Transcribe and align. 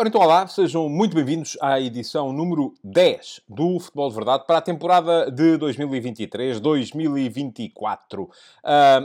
Ora 0.00 0.08
então, 0.08 0.22
olá, 0.22 0.46
sejam 0.46 0.88
muito 0.88 1.14
bem-vindos 1.14 1.58
à 1.60 1.78
edição 1.78 2.32
número 2.32 2.72
10 2.82 3.42
do 3.46 3.78
Futebol 3.78 4.08
de 4.08 4.14
Verdade 4.14 4.44
para 4.46 4.56
a 4.56 4.62
temporada 4.62 5.30
de 5.30 5.58
2023-2024. 5.58 8.20
Uh, 8.20 8.30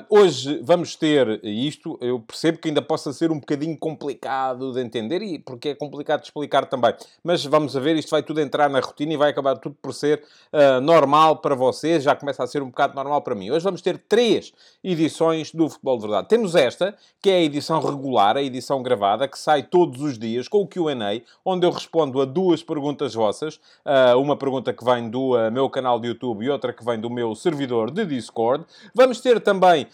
hoje 0.09 0.61
vamos 0.63 0.95
ter 0.95 1.43
isto, 1.43 1.97
eu 1.99 2.21
percebo 2.21 2.59
que 2.59 2.69
ainda 2.69 2.81
possa 2.81 3.11
ser 3.11 3.29
um 3.29 3.41
bocadinho 3.41 3.77
complicado 3.77 4.71
de 4.71 4.79
entender, 4.79 5.21
e 5.21 5.37
porque 5.37 5.67
é 5.67 5.75
complicado 5.75 6.21
de 6.21 6.27
explicar 6.27 6.65
também, 6.65 6.93
mas 7.21 7.43
vamos 7.43 7.75
a 7.75 7.81
ver, 7.81 7.97
isto 7.97 8.11
vai 8.11 8.23
tudo 8.23 8.39
entrar 8.39 8.69
na 8.69 8.79
rotina 8.79 9.11
e 9.11 9.17
vai 9.17 9.31
acabar 9.31 9.57
tudo 9.57 9.75
por 9.81 9.93
ser 9.93 10.23
uh, 10.53 10.79
normal 10.79 11.41
para 11.41 11.55
vocês, 11.55 12.03
já 12.03 12.15
começa 12.15 12.41
a 12.41 12.47
ser 12.47 12.63
um 12.63 12.67
bocado 12.67 12.95
normal 12.95 13.21
para 13.21 13.35
mim. 13.35 13.51
Hoje 13.51 13.65
vamos 13.65 13.81
ter 13.81 13.97
três 13.97 14.53
edições 14.81 15.51
do 15.51 15.69
Futebol 15.69 15.97
de 15.97 16.03
Verdade. 16.03 16.29
Temos 16.29 16.55
esta, 16.55 16.95
que 17.21 17.29
é 17.29 17.33
a 17.33 17.41
edição 17.41 17.81
regular, 17.81 18.37
a 18.37 18.41
edição 18.41 18.81
gravada, 18.81 19.27
que 19.27 19.37
sai 19.37 19.61
todos 19.61 20.01
os 20.01 20.17
dias, 20.17 20.47
com 20.47 20.59
o 20.59 20.65
que 20.65 20.84
Q&A, 20.85 21.21
onde 21.43 21.65
eu 21.65 21.71
respondo 21.71 22.21
a 22.21 22.25
duas 22.25 22.61
perguntas 22.61 23.13
vossas. 23.13 23.55
Uh, 23.85 24.19
uma 24.19 24.37
pergunta 24.37 24.71
que 24.71 24.85
vem 24.85 25.09
do 25.09 25.35
uh, 25.35 25.51
meu 25.51 25.69
canal 25.69 25.99
de 25.99 26.07
YouTube 26.07 26.45
e 26.45 26.49
outra 26.49 26.71
que 26.71 26.85
vem 26.85 26.99
do 26.99 27.09
meu 27.09 27.33
servidor 27.33 27.89
de 27.89 28.05
Discord. 28.05 28.63
Vamos 28.93 29.19
ter 29.19 29.39
também 29.39 29.83
uh, 29.83 29.87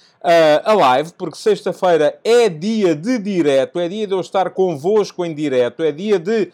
a 0.63 0.73
live, 0.73 1.13
porque 1.13 1.37
sexta-feira 1.37 2.19
é 2.23 2.49
dia 2.49 2.93
de 2.93 3.17
direto, 3.17 3.79
é 3.79 3.87
dia 3.87 4.05
de 4.05 4.13
eu 4.13 4.19
estar 4.19 4.49
convosco 4.49 5.23
em 5.23 5.33
direto, 5.33 5.83
é 5.83 5.91
dia 5.91 6.19
de 6.19 6.51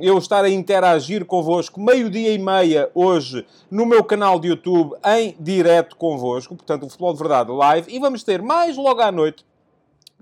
eu 0.00 0.18
estar 0.18 0.44
a 0.44 0.48
interagir 0.48 1.24
convosco 1.24 1.80
meio-dia 1.80 2.32
e 2.32 2.38
meia 2.38 2.90
hoje 2.94 3.46
no 3.70 3.84
meu 3.84 4.02
canal 4.02 4.38
de 4.38 4.48
YouTube 4.48 4.94
em 5.04 5.36
direto 5.38 5.96
convosco, 5.96 6.54
portanto, 6.56 6.86
o 6.86 6.88
Futebol 6.88 7.12
de 7.12 7.18
Verdade 7.18 7.50
live. 7.52 7.94
E 7.94 7.98
vamos 7.98 8.22
ter 8.22 8.40
mais 8.40 8.76
logo 8.76 9.00
à 9.00 9.12
noite, 9.12 9.44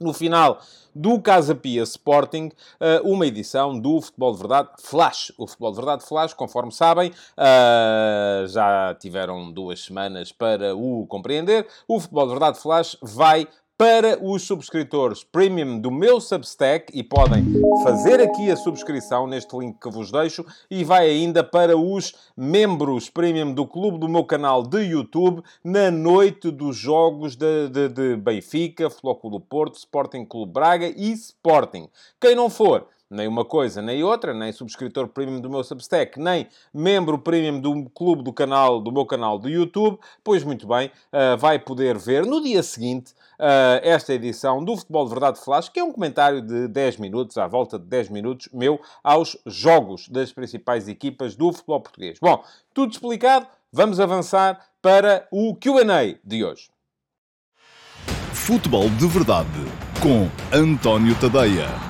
no 0.01 0.13
final 0.13 0.61
do 0.95 1.21
Casa 1.21 1.55
Pia 1.55 1.83
Sporting, 1.83 2.51
eh, 2.81 3.01
uma 3.05 3.27
edição 3.27 3.79
do 3.79 4.01
Futebol 4.01 4.33
de 4.33 4.39
Verdade 4.39 4.69
Flash. 4.79 5.33
O 5.39 5.47
Futebol 5.47 5.71
de 5.71 5.77
Verdade 5.77 6.05
Flash, 6.05 6.35
conforme 6.35 6.73
sabem, 6.73 7.13
eh, 7.37 8.45
já 8.49 8.95
tiveram 8.99 9.53
duas 9.53 9.85
semanas 9.85 10.33
para 10.33 10.75
o 10.75 11.07
compreender. 11.07 11.67
O 11.87 12.01
Futebol 12.01 12.25
de 12.25 12.31
Verdade 12.31 12.59
Flash 12.59 12.97
vai 13.01 13.47
para 13.81 14.23
os 14.23 14.43
subscritores 14.43 15.25
premium 15.25 15.79
do 15.79 15.91
meu 15.91 16.21
Substack 16.21 16.93
e 16.95 17.03
podem 17.03 17.43
fazer 17.83 18.21
aqui 18.21 18.51
a 18.51 18.57
subscrição 18.57 19.27
neste 19.27 19.57
link 19.57 19.79
que 19.81 19.89
vos 19.89 20.13
deixo 20.13 20.45
e 20.71 20.85
vai 20.85 21.09
ainda 21.09 21.43
para 21.43 21.79
os 21.79 22.15
membros 22.37 23.09
premium 23.09 23.55
do 23.55 23.67
clube 23.67 23.99
do 23.99 24.07
meu 24.07 24.23
canal 24.23 24.63
de 24.63 24.81
YouTube 24.81 25.43
na 25.65 25.91
noite 25.91 26.51
dos 26.51 26.77
jogos 26.77 27.35
de, 27.37 27.71
de, 27.71 27.89
de 27.89 28.17
Benfica, 28.17 28.91
Flóculo 28.91 29.41
Porto, 29.41 29.77
Sporting 29.77 30.27
Clube 30.27 30.53
Braga 30.53 30.93
e 30.95 31.13
Sporting. 31.13 31.89
Quem 32.21 32.35
não 32.35 32.51
for, 32.51 32.87
nem 33.11 33.27
uma 33.27 33.45
coisa 33.45 33.83
nem 33.83 34.05
outra, 34.05 34.33
nem 34.33 34.53
subscritor 34.53 35.09
premium 35.09 35.41
do 35.41 35.51
meu 35.51 35.65
Substack, 35.65 36.21
nem 36.21 36.47
membro 36.73 37.19
premium 37.19 37.59
do 37.59 37.89
clube 37.91 38.23
do 38.23 38.33
canal, 38.33 38.79
do 38.79 38.93
meu 38.93 39.05
canal 39.05 39.39
do 39.39 39.49
YouTube, 39.49 39.99
pois 40.23 40.45
muito 40.45 40.67
bem, 40.67 40.93
uh, 41.13 41.39
vai 41.39 41.59
poder 41.59 41.99
ver 41.99 42.27
no 42.27 42.43
dia 42.43 42.63
seguinte 42.63 43.15
uh, 43.41 43.81
esta 43.83 44.13
edição 44.13 44.63
do 44.63 44.77
Futebol 44.77 45.05
de 45.05 45.11
Verdade 45.11 45.41
Flash, 45.41 45.69
que 45.71 45.81
é 45.81 45.85
um 45.85 45.93
comentário 45.93 46.43
de 46.43 46.69
10 46.69 46.99
minutos, 46.99 47.39
à 47.39 47.47
volta 47.47 47.79
de 47.79 47.87
10 47.87 48.11
minutos, 48.11 48.49
meu, 48.53 48.81
aos 49.03 49.37
jogos 49.47 50.09
das 50.09 50.33
principais 50.33 50.87
equipas 50.87 51.35
do 51.35 51.53
futebol 51.53 51.81
português. 51.81 52.19
Bom, 52.21 52.45
tudo 52.75 52.93
explicado, 52.93 53.47
vamos 53.73 53.99
avançar 53.99 54.61
para 54.83 55.27
o 55.33 55.57
QA 55.57 56.19
de 56.23 56.45
hoje. 56.45 56.69
Futebol 58.33 58.89
de 58.91 59.07
Verdade 59.07 59.49
com 60.01 60.29
António 60.57 61.15
Tadeia. 61.21 61.90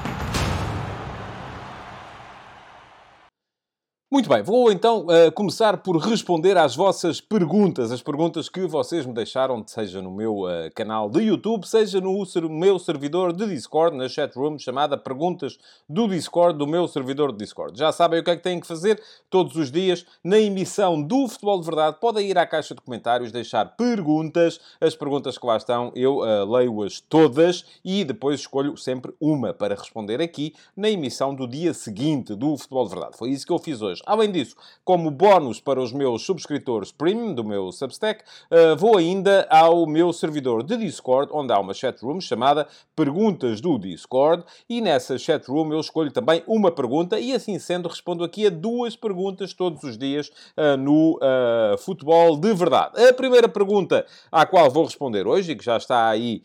Muito 4.13 4.29
bem, 4.29 4.43
vou 4.43 4.73
então 4.73 5.07
uh, 5.07 5.31
começar 5.31 5.77
por 5.77 5.97
responder 5.97 6.59
às 6.59 6.75
vossas 6.75 7.21
perguntas, 7.21 7.93
as 7.93 8.03
perguntas 8.03 8.49
que 8.49 8.67
vocês 8.67 9.07
me 9.07 9.13
deixaram, 9.13 9.63
seja 9.65 10.03
no 10.03 10.11
meu 10.11 10.47
uh, 10.47 10.69
canal 10.75 11.09
de 11.09 11.21
YouTube, 11.21 11.65
seja 11.65 12.01
no 12.01 12.27
meu 12.49 12.77
servidor 12.81 13.33
de 13.33 13.47
Discord, 13.47 13.97
na 13.97 14.09
chatroom, 14.09 14.59
chamada 14.59 14.99
Perguntas 14.99 15.57
do 15.89 16.09
Discord, 16.09 16.59
do 16.59 16.67
meu 16.67 16.89
servidor 16.89 17.31
de 17.31 17.39
Discord. 17.39 17.79
Já 17.79 17.93
sabem 17.93 18.19
o 18.19 18.25
que 18.25 18.31
é 18.31 18.37
que 18.37 18.43
têm 18.43 18.59
que 18.59 18.67
fazer 18.67 19.01
todos 19.31 19.55
os 19.55 19.71
dias 19.71 20.05
na 20.25 20.41
emissão 20.41 21.01
do 21.01 21.29
Futebol 21.29 21.61
de 21.61 21.67
Verdade. 21.67 21.99
Podem 22.01 22.29
ir 22.29 22.37
à 22.37 22.45
caixa 22.45 22.75
de 22.75 22.81
comentários, 22.81 23.31
deixar 23.31 23.77
perguntas. 23.77 24.59
As 24.81 24.97
perguntas 24.97 25.39
que 25.39 25.47
lá 25.47 25.57
estão, 25.57 25.93
eu 25.95 26.17
uh, 26.17 26.51
leio-as 26.51 26.99
todas 26.99 27.65
e 27.85 28.03
depois 28.03 28.41
escolho 28.41 28.77
sempre 28.77 29.15
uma 29.21 29.55
para 29.55 29.77
responder 29.77 30.21
aqui 30.21 30.53
na 30.77 30.91
emissão 30.91 31.33
do 31.33 31.47
dia 31.47 31.73
seguinte 31.73 32.35
do 32.35 32.59
Futebol 32.59 32.89
de 32.89 32.91
Verdade. 32.91 33.17
Foi 33.17 33.31
isso 33.31 33.47
que 33.47 33.53
eu 33.53 33.59
fiz 33.61 33.81
hoje. 33.81 34.00
Além 34.07 34.31
disso, 34.31 34.57
como 34.85 35.11
bónus 35.11 35.61
para 35.61 35.81
os 35.81 35.93
meus 35.93 36.23
subscritores 36.23 36.93
premium 36.93 37.35
do 37.35 37.45
meu 37.45 37.71
Substack, 37.73 38.23
uh, 38.51 38.77
vou 38.77 38.97
ainda 38.97 39.47
ao 39.51 39.87
meu 39.87 40.13
servidor 40.13 40.63
de 40.63 40.77
Discord, 40.77 41.31
onde 41.35 41.53
há 41.53 41.59
uma 41.59 41.75
chatroom 41.75 42.21
chamada 42.21 42.67
Perguntas 42.95 43.61
do 43.61 43.79
Discord, 43.79 44.45
e 44.69 44.81
nessa 44.81 45.19
chatroom 45.19 45.73
eu 45.73 45.81
escolho 45.81 46.13
também 46.13 46.43
uma 46.47 46.71
pergunta 46.71 47.19
e, 47.19 47.33
assim 47.33 47.59
sendo, 47.59 47.89
respondo 47.89 48.25
aqui 48.25 48.47
a 48.47 48.51
duas 48.51 48.97
perguntas 48.97 49.53
todos 49.55 49.83
os 49.83 49.97
dias 49.99 50.29
uh, 50.57 50.77
no 50.77 51.17
uh, 51.17 51.79
Futebol 51.79 52.37
de 52.37 52.53
Verdade. 52.55 53.03
A 53.03 53.13
primeira 53.13 53.49
pergunta 53.49 54.07
à 54.31 54.47
qual 54.47 54.71
vou 54.71 54.85
responder 54.85 55.27
hoje, 55.27 55.53
e 55.53 55.57
que 55.57 55.65
já 55.65 55.77
está 55.77 56.09
aí 56.09 56.43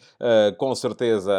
com 0.58 0.74
certeza 0.74 1.32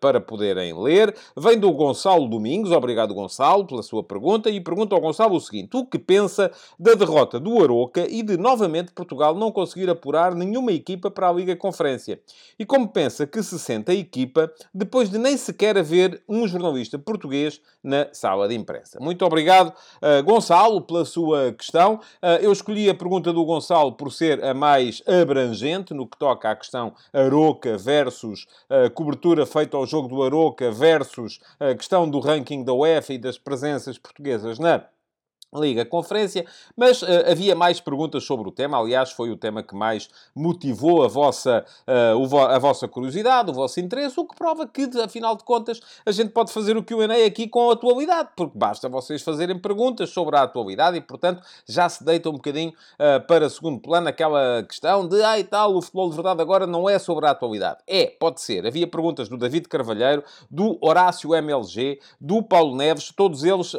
para 0.00 0.20
poderem 0.20 0.72
ler, 0.78 1.14
vem 1.36 1.58
do 1.58 1.72
Gonçalo 1.72 2.28
Domingos. 2.28 2.70
Obrigado, 2.70 3.14
Gonçalo, 3.14 3.64
pela 3.64 3.82
sua 3.82 4.02
pergunta, 4.02 4.50
e 4.50 4.60
pergunta 4.60 4.94
ao 4.94 5.00
Gonçalo 5.00 5.39
o 5.40 5.46
seguinte: 5.46 5.76
o 5.76 5.84
que 5.84 5.98
pensa 5.98 6.50
da 6.78 6.94
derrota 6.94 7.40
do 7.40 7.62
Aroca 7.62 8.06
e 8.08 8.22
de 8.22 8.36
novamente 8.36 8.92
Portugal 8.92 9.34
não 9.34 9.50
conseguir 9.50 9.88
apurar 9.90 10.34
nenhuma 10.34 10.72
equipa 10.72 11.10
para 11.10 11.28
a 11.28 11.32
Liga 11.32 11.56
Conferência? 11.56 12.20
E 12.58 12.64
como 12.64 12.88
pensa 12.88 13.26
que 13.26 13.42
se 13.42 13.58
sente 13.58 13.90
a 13.90 13.94
equipa 13.94 14.52
depois 14.72 15.10
de 15.10 15.18
nem 15.18 15.36
sequer 15.36 15.76
haver 15.76 16.22
um 16.28 16.46
jornalista 16.46 16.98
português 16.98 17.60
na 17.82 18.08
sala 18.12 18.48
de 18.48 18.54
imprensa? 18.54 18.98
Muito 19.00 19.24
obrigado, 19.24 19.68
uh, 19.70 20.22
Gonçalo, 20.22 20.80
pela 20.82 21.04
sua 21.04 21.52
questão. 21.52 22.00
Uh, 22.22 22.40
eu 22.40 22.52
escolhi 22.52 22.88
a 22.88 22.94
pergunta 22.94 23.32
do 23.32 23.44
Gonçalo 23.44 23.92
por 23.92 24.12
ser 24.12 24.42
a 24.44 24.54
mais 24.54 25.02
abrangente 25.06 25.94
no 25.94 26.06
que 26.06 26.18
toca 26.18 26.50
à 26.50 26.56
questão 26.56 26.92
Aroca 27.12 27.76
versus 27.78 28.46
uh, 28.68 28.90
cobertura 28.90 29.46
feita 29.46 29.76
ao 29.76 29.86
jogo 29.86 30.08
do 30.08 30.22
Aroca 30.22 30.70
versus 30.70 31.40
a 31.58 31.74
questão 31.74 32.08
do 32.08 32.20
ranking 32.20 32.62
da 32.64 32.72
UEFA 32.72 33.14
e 33.14 33.18
das 33.18 33.38
presenças 33.38 33.98
portuguesas 33.98 34.58
na 34.58 34.84
Liga 35.54 35.84
Conferência, 35.84 36.46
mas 36.76 37.02
uh, 37.02 37.06
havia 37.28 37.56
mais 37.56 37.80
perguntas 37.80 38.24
sobre 38.24 38.48
o 38.48 38.52
tema. 38.52 38.78
Aliás, 38.78 39.10
foi 39.10 39.30
o 39.30 39.36
tema 39.36 39.62
que 39.62 39.74
mais 39.74 40.08
motivou 40.34 41.02
a 41.02 41.08
vossa, 41.08 41.64
uh, 42.14 42.26
vo 42.26 42.38
a 42.38 42.58
vossa 42.58 42.86
curiosidade, 42.86 43.50
o 43.50 43.54
vosso 43.54 43.80
interesse, 43.80 44.18
o 44.18 44.24
que 44.24 44.36
prova 44.36 44.66
que, 44.66 44.88
afinal 45.02 45.36
de 45.36 45.42
contas, 45.42 45.80
a 46.06 46.12
gente 46.12 46.30
pode 46.30 46.52
fazer 46.52 46.76
o 46.76 46.84
QA 46.84 47.26
aqui 47.26 47.48
com 47.48 47.68
a 47.68 47.72
atualidade, 47.72 48.30
porque 48.36 48.56
basta 48.56 48.88
vocês 48.88 49.22
fazerem 49.22 49.58
perguntas 49.58 50.10
sobre 50.10 50.36
a 50.36 50.42
atualidade 50.42 50.96
e, 50.96 51.00
portanto, 51.00 51.42
já 51.68 51.88
se 51.88 52.04
deita 52.04 52.28
um 52.28 52.34
bocadinho 52.34 52.70
uh, 52.70 53.26
para 53.26 53.50
segundo 53.50 53.80
plano 53.80 54.08
aquela 54.08 54.62
questão 54.62 55.08
de, 55.08 55.20
ah, 55.22 55.38
e 55.38 55.44
tal, 55.44 55.74
o 55.74 55.82
futebol 55.82 56.10
de 56.10 56.14
verdade 56.14 56.40
agora 56.40 56.66
não 56.66 56.88
é 56.88 56.98
sobre 56.98 57.26
a 57.26 57.30
atualidade. 57.30 57.78
É, 57.88 58.06
pode 58.06 58.40
ser. 58.40 58.66
Havia 58.66 58.86
perguntas 58.86 59.28
do 59.28 59.36
David 59.36 59.68
Carvalheiro, 59.68 60.22
do 60.48 60.78
Horácio 60.80 61.34
MLG, 61.34 61.98
do 62.20 62.40
Paulo 62.40 62.76
Neves, 62.76 63.12
todos 63.14 63.42
eles 63.42 63.72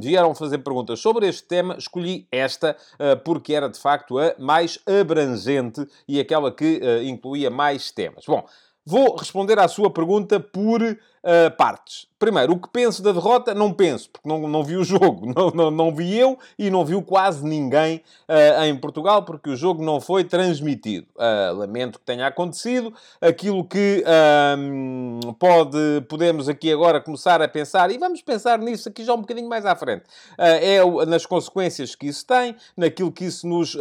vieram 0.00 0.34
fazer 0.34 0.58
perguntas 0.58 0.89
perguntas 0.90 1.00
sobre 1.00 1.28
este 1.28 1.46
tema, 1.46 1.76
escolhi 1.76 2.26
esta 2.30 2.76
eh, 2.98 3.16
porque 3.16 3.54
era 3.54 3.68
de 3.68 3.78
facto 3.78 4.18
a 4.18 4.34
mais 4.38 4.78
abrangente 4.86 5.86
e 6.08 6.20
aquela 6.20 6.50
que 6.50 6.80
eh, 6.82 7.04
incluía 7.04 7.50
mais 7.50 7.90
temas. 7.90 8.24
Bom, 8.26 8.44
vou 8.84 9.16
responder 9.16 9.58
à 9.58 9.68
sua 9.68 9.90
pergunta 9.90 10.40
por 10.40 10.80
uh, 11.24 11.50
partes. 11.56 12.10
Primeiro, 12.20 12.52
o 12.52 12.58
que 12.58 12.68
penso 12.68 13.02
da 13.02 13.12
derrota? 13.12 13.54
Não 13.54 13.72
penso, 13.72 14.10
porque 14.10 14.28
não, 14.28 14.46
não 14.46 14.62
vi 14.62 14.76
o 14.76 14.84
jogo. 14.84 15.20
Não, 15.40 15.50
não, 15.50 15.70
não 15.70 15.94
vi 15.94 16.18
eu 16.18 16.38
e 16.58 16.68
não 16.70 16.84
viu 16.84 17.00
quase 17.02 17.46
ninguém 17.46 18.02
uh, 18.28 18.64
em 18.64 18.76
Portugal, 18.76 19.22
porque 19.22 19.48
o 19.48 19.56
jogo 19.56 19.82
não 19.82 20.00
foi 20.00 20.24
transmitido. 20.24 21.06
Uh, 21.16 21.56
lamento 21.56 21.98
que 21.98 22.04
tenha 22.04 22.26
acontecido. 22.26 22.92
Aquilo 23.20 23.64
que 23.64 24.04
uh, 24.04 25.34
pode, 25.34 25.78
podemos 26.08 26.48
aqui 26.48 26.72
agora 26.72 27.00
começar 27.00 27.40
a 27.40 27.48
pensar, 27.48 27.90
e 27.90 27.96
vamos 27.96 28.20
pensar 28.22 28.58
nisso 28.58 28.88
aqui 28.88 29.04
já 29.04 29.14
um 29.14 29.20
bocadinho 29.20 29.48
mais 29.48 29.64
à 29.64 29.74
frente, 29.76 30.02
é 30.36 30.80
nas 31.06 31.24
consequências 31.24 31.94
que 31.94 32.08
isso 32.08 32.26
tem, 32.26 32.56
naquilo 32.76 33.12
que 33.12 33.24
isso 33.24 33.46
nos 33.46 33.76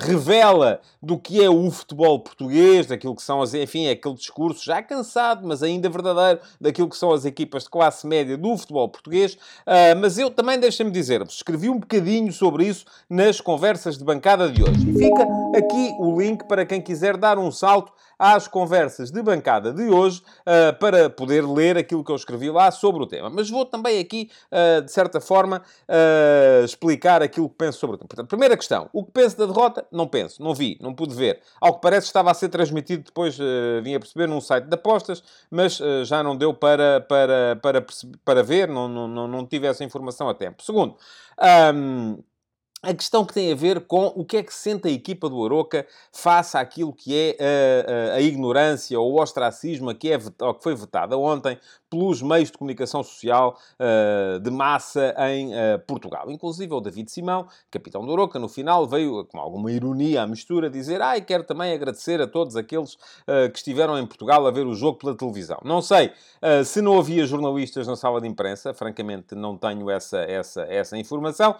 revela 0.00 0.80
do 1.02 1.18
que 1.18 1.42
é 1.42 1.50
o 1.50 1.70
futebol 1.70 2.18
português, 2.20 2.86
daquilo 2.86 3.14
que 3.14 3.22
são, 3.22 3.42
as, 3.42 3.54
enfim, 3.54 3.88
aquele 3.88 4.14
discurso 4.14 4.64
já 4.64 4.82
cansado, 4.82 5.46
mas 5.46 5.62
ainda 5.62 5.71
ainda 5.72 5.88
verdadeiro 5.88 6.40
daquilo 6.60 6.88
que 6.88 6.96
são 6.96 7.12
as 7.12 7.24
equipas 7.24 7.64
de 7.64 7.70
classe 7.70 8.06
média 8.06 8.36
do 8.36 8.56
futebol 8.56 8.88
português. 8.88 9.34
Uh, 9.34 9.98
mas 10.00 10.18
eu 10.18 10.30
também, 10.30 10.58
deixem-me 10.58 10.92
dizer-vos, 10.92 11.34
escrevi 11.34 11.68
um 11.68 11.78
bocadinho 11.78 12.32
sobre 12.32 12.66
isso 12.66 12.84
nas 13.08 13.40
conversas 13.40 13.98
de 13.98 14.04
bancada 14.04 14.50
de 14.50 14.62
hoje. 14.62 14.90
E 14.90 14.92
fica 14.92 15.22
aqui 15.56 15.94
o 15.98 16.20
link 16.20 16.44
para 16.44 16.64
quem 16.64 16.80
quiser 16.80 17.16
dar 17.16 17.38
um 17.38 17.50
salto 17.50 17.92
às 18.22 18.46
conversas 18.46 19.10
de 19.10 19.20
bancada 19.20 19.72
de 19.72 19.82
hoje 19.90 20.22
uh, 20.42 20.78
para 20.78 21.10
poder 21.10 21.44
ler 21.44 21.76
aquilo 21.76 22.04
que 22.04 22.12
eu 22.12 22.14
escrevi 22.14 22.48
lá 22.50 22.70
sobre 22.70 23.02
o 23.02 23.06
tema. 23.06 23.28
Mas 23.28 23.50
vou 23.50 23.66
também 23.66 23.98
aqui, 23.98 24.30
uh, 24.52 24.80
de 24.80 24.92
certa 24.92 25.20
forma, 25.20 25.60
uh, 25.88 26.64
explicar 26.64 27.20
aquilo 27.20 27.48
que 27.48 27.56
penso 27.56 27.80
sobre 27.80 27.96
o 27.96 27.98
tema. 27.98 28.06
Portanto, 28.06 28.28
primeira 28.28 28.56
questão. 28.56 28.88
O 28.92 29.04
que 29.04 29.10
penso 29.10 29.36
da 29.36 29.46
derrota? 29.46 29.84
Não 29.90 30.06
penso. 30.06 30.40
Não 30.40 30.54
vi. 30.54 30.78
Não 30.80 30.94
pude 30.94 31.16
ver. 31.16 31.40
Ao 31.60 31.74
que 31.74 31.80
parece 31.80 32.06
estava 32.06 32.30
a 32.30 32.34
ser 32.34 32.48
transmitido 32.48 33.02
depois, 33.02 33.36
vim 33.82 33.96
a 33.96 33.98
perceber, 33.98 34.28
num 34.28 34.40
site 34.40 34.66
de 34.66 34.74
apostas, 34.74 35.22
mas 35.50 35.80
já 36.04 36.22
não 36.22 36.36
deu 36.36 36.54
para, 36.54 37.00
para, 37.00 37.58
para, 37.60 37.84
para 38.24 38.42
ver. 38.44 38.68
Não, 38.68 38.86
não, 38.86 39.26
não, 39.26 39.44
tive 39.44 39.66
essa 39.66 39.82
informação 39.82 40.28
a 40.28 40.34
tempo. 40.34 40.62
Segundo... 40.62 40.96
a 42.82 42.92
questão 42.92 43.24
que 43.24 43.32
tem 43.32 43.52
a 43.52 43.54
ver 43.54 43.82
com 43.82 44.06
o 44.06 44.24
que 44.24 44.38
é 44.38 44.42
que 44.42 44.52
sente 44.52 44.88
a 44.88 44.90
equipa 44.90 45.28
do 45.28 45.44
Aroca 45.44 45.86
face 46.12 46.56
àquilo 46.56 46.92
que 46.92 47.16
é 47.16 47.36
a, 47.38 48.14
a, 48.14 48.16
a 48.16 48.20
ignorância 48.20 48.98
ou 48.98 49.12
o 49.12 49.22
ostracismo 49.22 49.94
que, 49.94 50.10
é, 50.10 50.18
que 50.18 50.62
foi 50.62 50.74
vetada 50.74 51.16
ontem 51.16 51.58
pelos 51.92 52.22
meios 52.22 52.50
de 52.50 52.56
comunicação 52.56 53.02
social 53.02 53.58
uh, 53.78 54.40
de 54.40 54.50
massa 54.50 55.14
em 55.30 55.52
uh, 55.52 55.78
Portugal. 55.86 56.30
Inclusive 56.30 56.72
o 56.72 56.80
David 56.80 57.10
Simão, 57.10 57.46
capitão 57.70 58.06
do 58.06 58.10
Oroca, 58.10 58.38
no 58.38 58.48
final 58.48 58.86
veio 58.88 59.26
com 59.26 59.38
alguma 59.38 59.70
ironia 59.70 60.22
à 60.22 60.26
mistura 60.26 60.70
dizer 60.70 61.02
ah, 61.02 61.20
quero 61.20 61.44
também 61.44 61.70
agradecer 61.74 62.18
a 62.22 62.26
todos 62.26 62.56
aqueles 62.56 62.94
uh, 62.94 63.50
que 63.52 63.58
estiveram 63.58 63.98
em 63.98 64.06
Portugal 64.06 64.46
a 64.46 64.50
ver 64.50 64.66
o 64.66 64.74
jogo 64.74 64.98
pela 64.98 65.14
televisão. 65.14 65.58
Não 65.62 65.82
sei 65.82 66.12
se 66.64 66.80
não 66.80 66.98
havia 66.98 67.24
jornalistas 67.24 67.86
na 67.86 67.94
sala 67.94 68.20
de 68.20 68.26
imprensa, 68.26 68.74
francamente 68.74 69.34
não 69.34 69.56
tenho 69.56 69.88
essa, 69.88 70.18
essa, 70.18 70.62
essa 70.62 70.98
informação, 70.98 71.54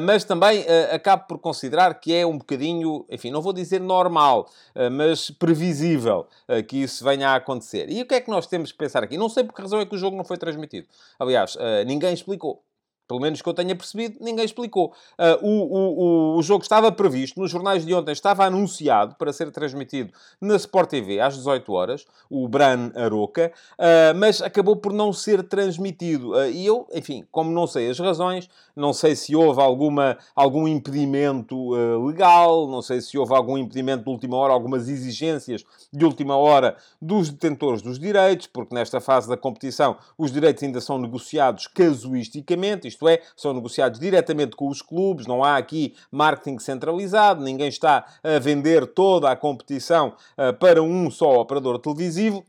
mas 0.00 0.24
também 0.24 0.61
acabo 0.92 1.24
por 1.26 1.38
considerar 1.38 1.94
que 2.00 2.14
é 2.14 2.26
um 2.26 2.38
bocadinho, 2.38 3.04
enfim, 3.10 3.30
não 3.30 3.42
vou 3.42 3.52
dizer 3.52 3.80
normal, 3.80 4.48
mas 4.92 5.30
previsível 5.30 6.26
que 6.68 6.82
isso 6.82 7.04
venha 7.04 7.30
a 7.30 7.36
acontecer. 7.36 7.90
E 7.90 8.02
o 8.02 8.06
que 8.06 8.14
é 8.14 8.20
que 8.20 8.30
nós 8.30 8.46
temos 8.46 8.72
que 8.72 8.78
pensar 8.78 9.02
aqui? 9.02 9.16
Não 9.16 9.28
sei 9.28 9.44
porque 9.44 9.62
razão 9.62 9.80
é 9.80 9.86
que 9.86 9.94
o 9.94 9.98
jogo 9.98 10.16
não 10.16 10.24
foi 10.24 10.36
transmitido. 10.36 10.86
Aliás, 11.18 11.54
uh, 11.54 11.84
ninguém 11.86 12.12
explicou. 12.12 12.62
Pelo 13.06 13.20
menos 13.20 13.42
que 13.42 13.48
eu 13.48 13.54
tenha 13.54 13.74
percebido, 13.74 14.16
ninguém 14.20 14.44
explicou. 14.44 14.92
Uh, 15.18 15.46
o, 15.46 16.34
o, 16.34 16.38
o 16.38 16.42
jogo 16.42 16.62
estava 16.62 16.90
previsto, 16.90 17.38
nos 17.40 17.50
jornais 17.50 17.84
de 17.84 17.92
ontem 17.94 18.12
estava 18.12 18.44
anunciado 18.44 19.14
para 19.16 19.32
ser 19.32 19.50
transmitido 19.50 20.12
na 20.40 20.56
Sport 20.56 20.90
TV 20.90 21.20
às 21.20 21.34
18 21.34 21.72
horas, 21.72 22.06
o 22.30 22.48
Bran 22.48 22.90
Aroca, 22.94 23.52
uh, 23.78 24.16
mas 24.16 24.40
acabou 24.40 24.76
por 24.76 24.92
não 24.92 25.12
ser 25.12 25.42
transmitido. 25.42 26.32
Uh, 26.32 26.50
e 26.50 26.64
eu, 26.64 26.86
enfim, 26.92 27.24
como 27.30 27.50
não 27.50 27.66
sei 27.66 27.90
as 27.90 27.98
razões, 27.98 28.48
não 28.74 28.92
sei 28.92 29.14
se 29.14 29.36
houve 29.36 29.60
alguma, 29.60 30.16
algum 30.34 30.66
impedimento 30.66 31.72
legal, 32.06 32.66
não 32.66 32.80
sei 32.80 33.00
se 33.00 33.18
houve 33.18 33.34
algum 33.34 33.58
impedimento 33.58 34.04
de 34.04 34.10
última 34.10 34.36
hora, 34.36 34.52
algumas 34.52 34.88
exigências 34.88 35.64
de 35.92 36.04
última 36.04 36.36
hora 36.36 36.76
dos 37.00 37.28
detentores 37.28 37.82
dos 37.82 37.98
direitos, 37.98 38.46
porque 38.46 38.74
nesta 38.74 39.00
fase 39.00 39.28
da 39.28 39.36
competição 39.36 39.96
os 40.16 40.32
direitos 40.32 40.62
ainda 40.62 40.80
são 40.80 40.98
negociados 40.98 41.66
casuisticamente, 41.66 42.88
isto 42.88 43.01
é, 43.08 43.20
são 43.36 43.52
negociados 43.52 43.98
diretamente 43.98 44.56
com 44.56 44.68
os 44.68 44.82
clubes, 44.82 45.26
não 45.26 45.42
há 45.42 45.56
aqui 45.56 45.94
marketing 46.10 46.58
centralizado, 46.58 47.42
ninguém 47.42 47.68
está 47.68 48.04
a 48.22 48.38
vender 48.38 48.86
toda 48.86 49.30
a 49.30 49.36
competição 49.36 50.14
uh, 50.38 50.52
para 50.58 50.82
um 50.82 51.10
só 51.10 51.40
operador 51.40 51.78
televisivo. 51.78 52.44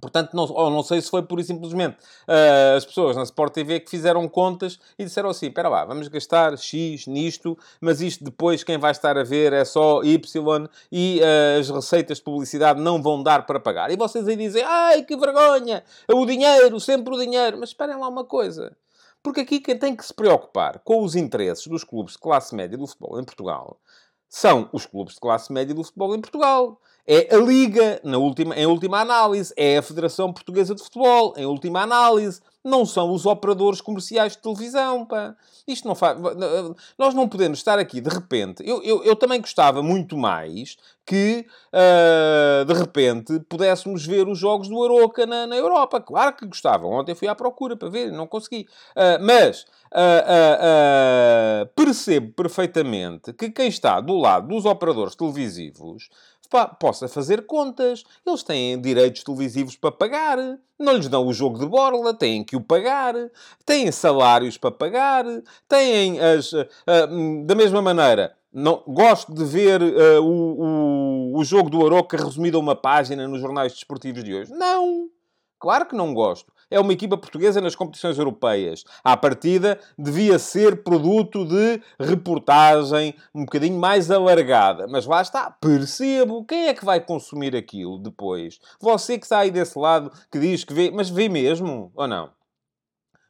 Portanto, 0.00 0.34
não, 0.34 0.46
não 0.70 0.82
sei 0.82 1.00
se 1.00 1.10
foi 1.10 1.22
pura 1.22 1.40
e 1.40 1.44
simplesmente 1.44 1.96
uh, 2.28 2.76
as 2.76 2.84
pessoas 2.84 3.16
na 3.16 3.22
Sport 3.22 3.52
TV 3.54 3.80
que 3.80 3.90
fizeram 3.90 4.28
contas 4.28 4.78
e 4.98 5.04
disseram 5.04 5.30
assim: 5.30 5.46
espera 5.46 5.68
lá, 5.68 5.84
vamos 5.84 6.08
gastar 6.08 6.56
X 6.58 7.06
nisto, 7.06 7.56
mas 7.80 8.00
isto 8.00 8.24
depois 8.24 8.62
quem 8.62 8.78
vai 8.78 8.90
estar 8.90 9.16
a 9.16 9.24
ver 9.24 9.52
é 9.52 9.64
só 9.64 10.02
Y 10.02 10.68
e 10.92 11.20
uh, 11.20 11.60
as 11.60 11.70
receitas 11.70 12.18
de 12.18 12.24
publicidade 12.24 12.80
não 12.80 13.02
vão 13.02 13.22
dar 13.22 13.46
para 13.46 13.58
pagar. 13.58 13.90
E 13.90 13.96
vocês 13.96 14.28
aí 14.28 14.36
dizem: 14.36 14.62
ai 14.62 15.02
que 15.02 15.16
vergonha, 15.16 15.82
o 16.12 16.26
dinheiro, 16.26 16.78
sempre 16.78 17.14
o 17.14 17.18
dinheiro. 17.18 17.58
Mas 17.58 17.70
esperem 17.70 17.96
lá 17.96 18.08
uma 18.08 18.24
coisa. 18.24 18.76
Porque 19.26 19.40
aqui 19.40 19.58
quem 19.58 19.76
tem 19.76 19.96
que 19.96 20.06
se 20.06 20.14
preocupar 20.14 20.78
com 20.84 21.02
os 21.02 21.16
interesses 21.16 21.66
dos 21.66 21.82
clubes 21.82 22.12
de 22.12 22.20
classe 22.20 22.54
média 22.54 22.78
do 22.78 22.86
futebol 22.86 23.18
em 23.18 23.24
Portugal 23.24 23.80
são 24.28 24.68
os 24.72 24.86
clubes 24.86 25.14
de 25.14 25.20
classe 25.20 25.52
média 25.52 25.74
do 25.74 25.82
futebol 25.82 26.14
em 26.14 26.20
Portugal. 26.20 26.80
É 27.04 27.34
a 27.34 27.38
Liga, 27.38 28.00
na 28.04 28.18
última, 28.18 28.54
em 28.54 28.66
última 28.66 29.00
análise. 29.00 29.52
É 29.56 29.78
a 29.78 29.82
Federação 29.82 30.32
Portuguesa 30.32 30.76
de 30.76 30.82
Futebol, 30.84 31.34
em 31.36 31.44
última 31.44 31.82
análise 31.82 32.40
não 32.66 32.84
são 32.84 33.12
os 33.12 33.24
operadores 33.24 33.80
comerciais 33.80 34.32
de 34.32 34.38
televisão, 34.38 35.06
pá. 35.06 35.34
Isto 35.66 35.86
não 35.88 35.94
faz... 35.94 36.18
Nós 36.98 37.14
não 37.14 37.28
podemos 37.28 37.58
estar 37.58 37.78
aqui, 37.78 38.00
de 38.00 38.10
repente... 38.10 38.62
Eu, 38.66 38.82
eu, 38.82 39.04
eu 39.04 39.16
também 39.16 39.40
gostava 39.40 39.82
muito 39.82 40.16
mais 40.16 40.76
que, 41.04 41.46
uh, 41.72 42.64
de 42.64 42.74
repente, 42.74 43.38
pudéssemos 43.48 44.04
ver 44.04 44.28
os 44.28 44.38
jogos 44.38 44.68
do 44.68 44.84
Aroca 44.84 45.24
na, 45.24 45.46
na 45.46 45.56
Europa. 45.56 46.00
Claro 46.00 46.34
que 46.34 46.46
gostava. 46.46 46.86
Ontem 46.86 47.14
fui 47.14 47.28
à 47.28 47.34
procura 47.34 47.76
para 47.76 47.88
ver, 47.88 48.10
não 48.12 48.26
consegui. 48.26 48.66
Uh, 48.96 49.24
mas... 49.24 49.64
Uh, 49.96 51.64
percebo 51.74 52.32
perfeitamente 52.32 53.32
que 53.32 53.48
quem 53.48 53.68
está 53.68 54.00
do 54.00 54.18
lado 54.18 54.48
dos 54.48 54.66
operadores 54.66 55.14
televisivos 55.14 56.10
possa 56.80 57.08
fazer 57.08 57.46
contas. 57.46 58.04
Eles 58.26 58.42
têm 58.42 58.80
direitos 58.80 59.22
televisivos 59.22 59.76
para 59.76 59.92
pagar. 59.92 60.38
Não 60.78 60.94
lhes 60.94 61.08
dão 61.08 61.26
o 61.26 61.32
jogo 61.32 61.58
de 61.58 61.66
borla, 61.66 62.14
têm 62.14 62.44
que 62.44 62.56
o 62.56 62.60
pagar. 62.60 63.14
Têm 63.64 63.90
salários 63.92 64.56
para 64.56 64.70
pagar. 64.70 65.24
Têm 65.68 66.20
as... 66.20 66.52
Uh, 66.52 66.62
uh, 66.62 67.44
da 67.44 67.54
mesma 67.54 67.82
maneira, 67.82 68.34
não, 68.52 68.82
gosto 68.86 69.34
de 69.34 69.44
ver 69.44 69.82
uh, 69.82 70.22
o, 70.22 71.34
o, 71.34 71.38
o 71.38 71.44
jogo 71.44 71.68
do 71.68 71.84
Aroca 71.84 72.16
resumido 72.16 72.56
a 72.56 72.60
uma 72.60 72.76
página 72.76 73.28
nos 73.28 73.40
jornais 73.40 73.72
desportivos 73.72 74.24
de 74.24 74.34
hoje. 74.34 74.52
Não! 74.52 75.08
Claro 75.58 75.86
que 75.86 75.96
não 75.96 76.12
gosto 76.12 76.52
é 76.70 76.80
uma 76.80 76.92
equipa 76.92 77.16
portuguesa 77.16 77.60
nas 77.60 77.74
competições 77.74 78.18
europeias. 78.18 78.84
À 79.02 79.16
partida, 79.16 79.78
devia 79.98 80.38
ser 80.38 80.82
produto 80.82 81.44
de 81.44 81.80
reportagem 81.98 83.14
um 83.34 83.44
bocadinho 83.44 83.78
mais 83.78 84.10
alargada. 84.10 84.86
Mas 84.86 85.06
lá 85.06 85.22
está, 85.22 85.50
percebo. 85.50 86.44
Quem 86.44 86.68
é 86.68 86.74
que 86.74 86.84
vai 86.84 87.00
consumir 87.00 87.54
aquilo 87.54 87.98
depois? 87.98 88.58
Você 88.80 89.18
que 89.18 89.24
está 89.24 89.40
aí 89.40 89.50
desse 89.50 89.78
lado, 89.78 90.10
que 90.30 90.38
diz 90.38 90.64
que 90.64 90.74
vê, 90.74 90.90
mas 90.90 91.08
vê 91.08 91.28
mesmo 91.28 91.90
ou 91.94 92.08
não? 92.08 92.35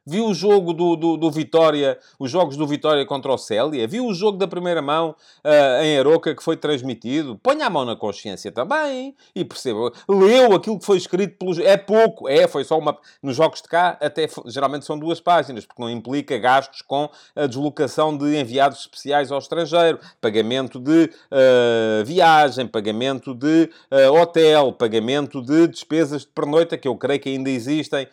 Viu 0.09 0.27
o 0.27 0.33
jogo 0.33 0.71
do, 0.71 0.95
do, 0.95 1.17
do, 1.17 1.29
Vitória, 1.29 1.99
os 2.17 2.31
jogos 2.31 2.55
do 2.55 2.65
Vitória 2.65 3.05
contra 3.05 3.29
o 3.29 3.37
Célia? 3.37 3.85
Viu 3.85 4.05
o 4.05 4.13
jogo 4.13 4.37
da 4.37 4.47
primeira 4.47 4.81
mão 4.81 5.13
uh, 5.43 5.83
em 5.83 5.99
Aroca 5.99 6.33
que 6.33 6.41
foi 6.41 6.55
transmitido? 6.55 7.37
Ponha 7.43 7.65
a 7.65 7.69
mão 7.69 7.83
na 7.83 7.93
consciência 7.93 8.49
também 8.49 9.13
e 9.35 9.43
perceba. 9.43 9.91
Leu 10.07 10.53
aquilo 10.55 10.79
que 10.79 10.85
foi 10.85 10.95
escrito 10.95 11.37
pelos... 11.37 11.59
É 11.59 11.75
pouco, 11.75 12.29
é, 12.29 12.47
foi 12.47 12.63
só 12.63 12.79
uma... 12.79 12.97
Nos 13.21 13.35
jogos 13.35 13.61
de 13.61 13.67
cá, 13.67 13.97
até 13.99 14.29
geralmente 14.45 14.85
são 14.85 14.97
duas 14.97 15.19
páginas, 15.19 15.65
porque 15.65 15.81
não 15.81 15.89
implica 15.89 16.37
gastos 16.37 16.81
com 16.81 17.09
a 17.35 17.45
deslocação 17.45 18.17
de 18.17 18.39
enviados 18.39 18.79
especiais 18.79 19.29
ao 19.29 19.39
estrangeiro, 19.39 19.99
pagamento 20.21 20.79
de 20.79 21.11
uh, 21.31 22.05
viagem, 22.05 22.65
pagamento 22.65 23.35
de 23.35 23.69
uh, 23.91 24.13
hotel, 24.21 24.71
pagamento 24.71 25.41
de 25.41 25.67
despesas 25.67 26.21
de 26.21 26.27
pernoita, 26.27 26.77
que 26.77 26.87
eu 26.87 26.95
creio 26.95 27.19
que 27.19 27.27
ainda 27.27 27.49
existem, 27.49 28.07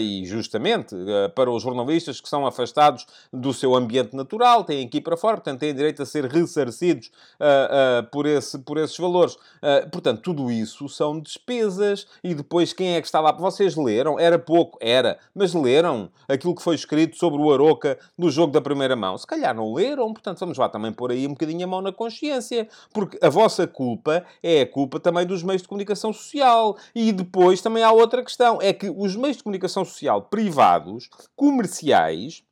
e 0.00 0.24
justamente 0.26 0.94
para 1.34 1.50
os 1.50 1.62
jornalistas 1.62 2.20
que 2.20 2.28
são 2.28 2.46
afastados 2.46 3.06
do 3.32 3.52
seu 3.52 3.74
ambiente 3.74 4.14
natural, 4.14 4.64
têm 4.64 4.88
ir 4.92 5.00
para 5.00 5.16
fora, 5.16 5.36
portanto 5.36 5.60
têm 5.60 5.74
direito 5.74 6.02
a 6.02 6.06
ser 6.06 6.24
ressarcidos 6.26 7.10
uh, 7.40 8.02
uh, 8.02 8.10
por, 8.10 8.26
esse, 8.26 8.58
por 8.58 8.78
esses 8.78 8.96
valores. 8.96 9.34
Uh, 9.34 9.88
portanto, 9.90 10.22
tudo 10.22 10.50
isso 10.50 10.88
são 10.88 11.20
despesas 11.20 12.06
e 12.22 12.34
depois 12.34 12.72
quem 12.72 12.96
é 12.96 13.00
que 13.00 13.06
está 13.06 13.20
lá? 13.20 13.32
Vocês 13.32 13.76
leram? 13.76 14.18
Era 14.18 14.38
pouco? 14.38 14.78
Era. 14.80 15.18
Mas 15.34 15.54
leram 15.54 16.10
aquilo 16.28 16.54
que 16.54 16.62
foi 16.62 16.74
escrito 16.74 17.16
sobre 17.16 17.40
o 17.40 17.52
Aroca 17.52 17.98
no 18.16 18.30
jogo 18.30 18.52
da 18.52 18.60
primeira 18.60 18.96
mão? 18.96 19.16
Se 19.16 19.26
calhar 19.26 19.54
não 19.54 19.72
leram, 19.72 20.12
portanto 20.12 20.40
vamos 20.40 20.58
lá 20.58 20.68
também 20.68 20.92
pôr 20.92 21.12
aí 21.12 21.26
um 21.26 21.30
bocadinho 21.30 21.64
a 21.64 21.66
mão 21.66 21.82
na 21.82 21.92
consciência, 21.92 22.68
porque 22.92 23.18
a 23.22 23.28
vossa 23.28 23.66
culpa 23.66 24.24
é 24.42 24.62
a 24.62 24.66
culpa 24.66 24.98
também 25.00 25.26
dos 25.26 25.42
meios 25.42 25.62
de 25.62 25.68
comunicação 25.68 26.12
social. 26.12 26.76
E 26.94 27.12
depois 27.12 27.60
também 27.60 27.82
há 27.82 27.92
outra 27.92 28.22
questão, 28.22 28.58
é 28.60 28.72
que 28.72 28.90
os 28.90 29.16
meios 29.16 29.36
de 29.36 29.42
comunicação 29.42 29.84
social 29.84 30.22
privados 30.22 30.97
comerciais 31.36 32.44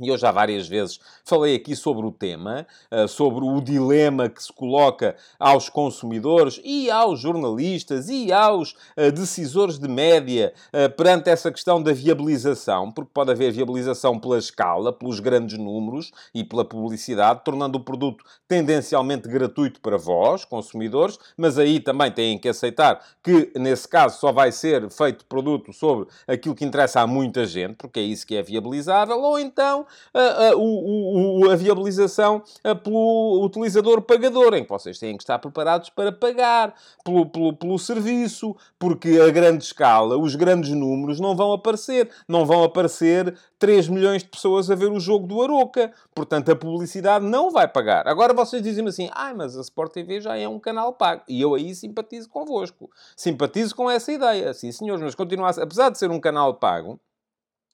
e 0.00 0.08
eu 0.08 0.16
já 0.16 0.30
várias 0.30 0.68
vezes 0.68 1.00
falei 1.24 1.56
aqui 1.56 1.74
sobre 1.74 2.06
o 2.06 2.12
tema, 2.12 2.66
eh, 2.90 3.06
sobre 3.08 3.44
o 3.44 3.60
dilema 3.60 4.28
que 4.28 4.42
se 4.42 4.52
coloca 4.52 5.16
aos 5.38 5.68
consumidores 5.68 6.60
e 6.64 6.90
aos 6.90 7.20
jornalistas 7.20 8.08
e 8.08 8.32
aos 8.32 8.76
eh, 8.96 9.10
decisores 9.10 9.78
de 9.78 9.88
média 9.88 10.52
eh, 10.72 10.88
perante 10.88 11.28
essa 11.28 11.50
questão 11.50 11.82
da 11.82 11.92
viabilização, 11.92 12.92
porque 12.92 13.10
pode 13.12 13.32
haver 13.32 13.52
viabilização 13.52 14.18
pela 14.18 14.38
escala, 14.38 14.92
pelos 14.92 15.18
grandes 15.18 15.58
números 15.58 16.12
e 16.32 16.44
pela 16.44 16.64
publicidade, 16.64 17.42
tornando 17.44 17.78
o 17.78 17.84
produto 17.84 18.24
tendencialmente 18.46 19.28
gratuito 19.28 19.80
para 19.80 19.96
vós, 19.96 20.44
consumidores, 20.44 21.18
mas 21.36 21.58
aí 21.58 21.80
também 21.80 22.10
têm 22.12 22.38
que 22.38 22.48
aceitar 22.48 23.04
que, 23.22 23.50
nesse 23.56 23.88
caso, 23.88 24.20
só 24.20 24.30
vai 24.30 24.52
ser 24.52 24.88
feito 24.90 25.24
produto 25.24 25.72
sobre 25.72 26.06
aquilo 26.26 26.54
que 26.54 26.64
interessa 26.64 27.00
a 27.00 27.06
muita 27.06 27.44
gente, 27.44 27.74
porque 27.74 27.98
é 27.98 28.02
isso 28.02 28.26
que 28.26 28.36
é 28.36 28.42
viabilizável, 28.42 29.20
ou 29.20 29.38
então 29.38 29.87
a, 30.12 30.56
o, 30.56 31.50
a 31.50 31.56
viabilização 31.56 32.42
pelo 32.82 33.44
utilizador 33.44 34.02
pagador, 34.02 34.54
em 34.54 34.64
que 34.64 34.70
vocês 34.70 34.98
têm 34.98 35.16
que 35.16 35.22
estar 35.22 35.38
preparados 35.38 35.90
para 35.90 36.12
pagar 36.12 36.74
pelo, 37.04 37.26
pelo, 37.26 37.52
pelo 37.52 37.78
serviço, 37.78 38.56
porque 38.78 39.18
a 39.20 39.30
grande 39.30 39.64
escala, 39.64 40.16
os 40.16 40.34
grandes 40.34 40.70
números 40.70 41.20
não 41.20 41.36
vão 41.36 41.52
aparecer. 41.52 42.10
Não 42.28 42.44
vão 42.44 42.62
aparecer 42.62 43.36
3 43.58 43.88
milhões 43.88 44.22
de 44.22 44.28
pessoas 44.28 44.70
a 44.70 44.74
ver 44.74 44.90
o 44.90 45.00
jogo 45.00 45.26
do 45.26 45.42
Aroca. 45.42 45.92
Portanto, 46.14 46.50
a 46.50 46.56
publicidade 46.56 47.24
não 47.24 47.50
vai 47.50 47.68
pagar. 47.68 48.06
Agora 48.06 48.32
vocês 48.32 48.62
dizem-me 48.62 48.90
assim, 48.90 49.10
ah, 49.12 49.32
mas 49.34 49.56
a 49.56 49.60
Sport 49.60 49.92
TV 49.92 50.20
já 50.20 50.36
é 50.36 50.48
um 50.48 50.58
canal 50.58 50.92
pago. 50.92 51.22
E 51.28 51.40
eu 51.40 51.54
aí 51.54 51.74
simpatizo 51.74 52.28
convosco. 52.28 52.90
Simpatizo 53.16 53.74
com 53.74 53.90
essa 53.90 54.12
ideia. 54.12 54.52
Sim, 54.54 54.72
senhores, 54.72 55.02
mas 55.02 55.14
continua 55.14 55.48
a... 55.48 55.62
apesar 55.62 55.90
de 55.90 55.98
ser 55.98 56.10
um 56.10 56.20
canal 56.20 56.54
pago, 56.54 57.00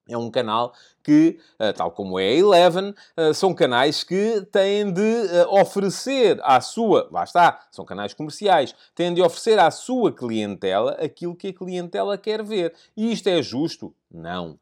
é 0.09 0.17
um 0.17 0.31
canal 0.31 0.75
que, 1.03 1.39
eh, 1.59 1.73
tal 1.73 1.91
como 1.91 2.19
é 2.19 2.29
a 2.29 2.33
Eleven, 2.33 2.95
eh, 3.17 3.33
são 3.33 3.55
canais 3.55 4.03
que 4.05 4.43
têm 4.53 4.93
de 4.93 5.01
eh, 5.01 5.47
oferecer 5.49 6.41
à 6.43 6.61
sua... 6.61 7.09
Lá 7.11 7.25
está, 7.25 7.67
são 7.71 7.85
canais 7.85 8.15
comerciais. 8.15 8.75
Têm 8.95 9.13
de 9.15 9.23
oferecer 9.23 9.59
à 9.59 9.71
sua 9.71 10.13
clientela 10.13 10.93
aquilo 10.93 11.35
que 11.37 11.49
a 11.49 11.53
clientela 11.55 12.17
quer 12.19 12.43
ver. 12.43 12.75
E 12.97 13.13
isto 13.13 13.29
é 13.29 13.43
justo? 13.43 13.95
Não. 14.11 14.59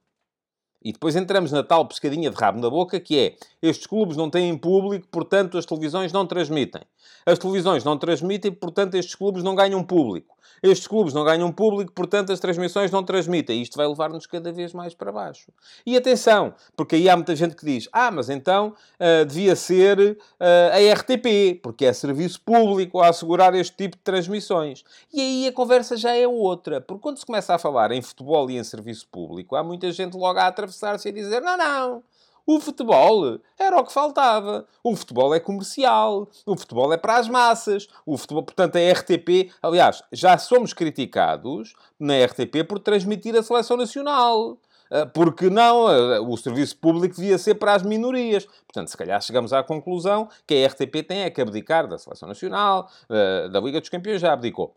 E 0.85 0.93
depois 0.93 1.17
entramos 1.17 1.53
na 1.53 1.63
tal 1.63 1.87
pescadinha 1.87 2.31
de 2.31 2.37
rabo 2.37 2.61
na 2.61 2.69
boca 2.69 2.99
que 2.99 3.19
é 3.19 3.37
estes 3.63 3.87
clubes 3.87 4.17
não 4.17 4.29
têm 4.29 4.57
público, 4.57 5.07
portanto 5.11 5.57
as 5.57 5.67
televisões 5.67 6.13
não 6.13 6.27
transmitem. 6.27 6.83
As 7.25 7.39
televisões 7.39 7.85
não 7.85 7.97
transmitem, 7.97 8.53
portanto 8.53 8.95
estes 8.95 9.15
clubes 9.15 9.43
não 9.43 9.55
ganham 9.55 9.83
público. 9.83 10.37
Estes 10.63 10.87
clubes 10.87 11.13
não 11.13 11.25
ganham 11.25 11.51
público, 11.51 11.93
portanto 11.93 12.31
as 12.31 12.39
transmissões 12.39 12.93
não 12.93 13.03
transmitem. 13.03 13.61
Isto 13.61 13.77
vai 13.77 13.87
levar-nos 13.87 14.27
cada 14.27 14.53
vez 14.53 14.73
mais 14.73 14.95
para 14.95 15.11
baixo. 15.11 15.51
E 15.85 15.97
atenção, 15.97 16.55
porque 16.77 16.95
aí 16.95 17.09
há 17.09 17.17
muita 17.17 17.35
gente 17.35 17.57
que 17.57 17.65
diz: 17.65 17.89
ah, 17.93 18.13
mas 18.13 18.31
então 18.31 18.73
uh, 19.01 19.25
devia 19.27 19.57
ser 19.57 19.99
uh, 19.99 20.17
a 20.41 20.95
RTP, 20.95 21.61
porque 21.61 21.85
é 21.85 21.93
serviço 21.93 22.41
público 22.43 23.01
a 23.01 23.09
assegurar 23.09 23.57
este 23.57 23.77
tipo 23.77 23.97
de 23.97 24.05
transmissões. 24.05 24.85
E 25.13 25.21
aí 25.21 25.49
a 25.49 25.53
conversa 25.53 25.97
já 25.97 26.15
é 26.15 26.29
outra, 26.29 26.81
porque 26.81 27.03
quando 27.03 27.19
se 27.19 27.27
começa 27.27 27.53
a 27.53 27.59
falar 27.59 27.91
em 27.91 28.01
futebol 28.01 28.49
e 28.49 28.57
em 28.57 28.63
serviço 28.63 29.09
público, 29.11 29.57
há 29.57 29.65
muita 29.65 29.91
gente 29.91 30.17
logo 30.17 30.39
a 30.39 30.47
atravessar-se 30.73 31.09
e 31.09 31.13
dizer: 31.13 31.41
não, 31.41 31.57
não. 31.57 32.03
O 32.45 32.59
futebol 32.59 33.39
era 33.57 33.79
o 33.79 33.85
que 33.85 33.93
faltava. 33.93 34.67
O 34.83 34.97
futebol 34.97 35.33
é 35.33 35.39
comercial. 35.39 36.29
O 36.45 36.57
futebol 36.57 36.93
é 36.93 36.97
para 36.97 37.17
as 37.17 37.29
massas. 37.29 37.87
O 38.05 38.19
futebol, 38.19 38.43
portanto, 38.43 38.77
a 38.77 38.93
RTP... 38.93 39.53
Aliás, 39.63 40.03
já 40.11 40.37
somos 40.37 40.73
criticados 40.73 41.73
na 42.01 42.15
RTP 42.25 42.65
por 42.69 42.81
transmitir 42.81 43.37
a 43.37 43.45
seleção 43.45 43.77
nacional. 43.77 44.59
Ah, 44.91 45.07
porque 45.07 45.49
não, 45.49 45.87
ah, 45.87 46.21
o 46.21 46.37
serviço 46.37 46.77
público 46.77 47.15
devia 47.15 47.39
ser 47.39 47.55
para 47.55 47.75
as 47.75 47.83
minorias. 47.83 48.45
Portanto, 48.45 48.89
se 48.89 48.97
calhar 48.97 49.23
chegamos 49.23 49.53
à 49.53 49.63
conclusão 49.63 50.29
que 50.45 50.55
a 50.55 50.67
RTP 50.67 51.07
tem 51.07 51.23
é 51.23 51.31
que 51.31 51.41
abdicar 51.41 51.87
da 51.87 51.97
Seleção 51.97 52.29
Nacional, 52.29 52.91
ah, 53.09 53.49
da 53.49 53.61
Liga 53.61 53.81
dos 53.81 53.89
Campeões 53.89 54.21
já 54.21 54.33
abdicou. 54.33 54.75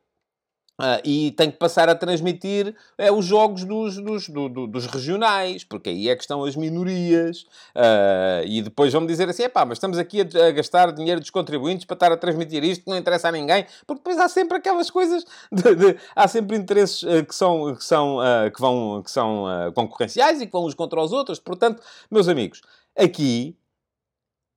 Uh, 0.77 0.99
e 1.05 1.31
tem 1.31 1.49
que 1.49 1.57
passar 1.57 1.87
a 1.87 1.95
transmitir 1.95 2.75
é, 2.97 3.09
os 3.09 3.23
jogos 3.23 3.63
dos, 3.63 3.95
dos, 3.95 4.27
do, 4.27 4.49
do, 4.49 4.67
dos 4.67 4.85
regionais, 4.87 5.63
porque 5.63 5.89
aí 5.89 6.09
é 6.09 6.15
que 6.15 6.21
estão 6.21 6.43
as 6.43 6.57
minorias. 6.57 7.43
Uh, 7.73 8.43
e 8.45 8.61
depois 8.61 8.91
vão-me 8.91 9.07
dizer 9.07 9.29
assim: 9.29 9.47
pá, 9.47 9.63
mas 9.63 9.77
estamos 9.77 9.97
aqui 9.97 10.19
a, 10.19 10.47
a, 10.47 10.51
gastar 10.51 10.91
dinheiro 10.91 11.21
dos 11.21 11.29
contribuintes 11.29 11.85
para 11.85 11.93
estar 11.93 12.11
a 12.11 12.17
transmitir 12.17 12.61
isto 12.65 12.83
que 12.83 12.89
não 12.89 12.97
interessa 12.97 13.29
a 13.29 13.31
ninguém, 13.31 13.65
porque 13.87 14.01
depois 14.01 14.17
há 14.19 14.27
sempre 14.27 14.57
aquelas 14.57 14.89
coisas, 14.89 15.25
de, 15.49 15.75
de, 15.75 15.97
há 16.13 16.27
sempre 16.27 16.57
interesses 16.57 17.03
uh, 17.03 17.25
que 17.25 17.33
são, 17.33 17.73
que 17.73 17.83
são, 17.83 18.17
que 18.53 18.59
vão, 18.59 19.01
que 19.01 19.11
são 19.11 19.45
concorrenciais 19.73 20.41
e 20.41 20.45
que 20.45 20.51
vão 20.51 20.65
uns 20.65 20.73
contra 20.73 21.01
os 21.01 21.13
outros. 21.13 21.39
Portanto, 21.39 21.81
meus 22.11 22.27
amigos, 22.27 22.61
aqui 22.97 23.57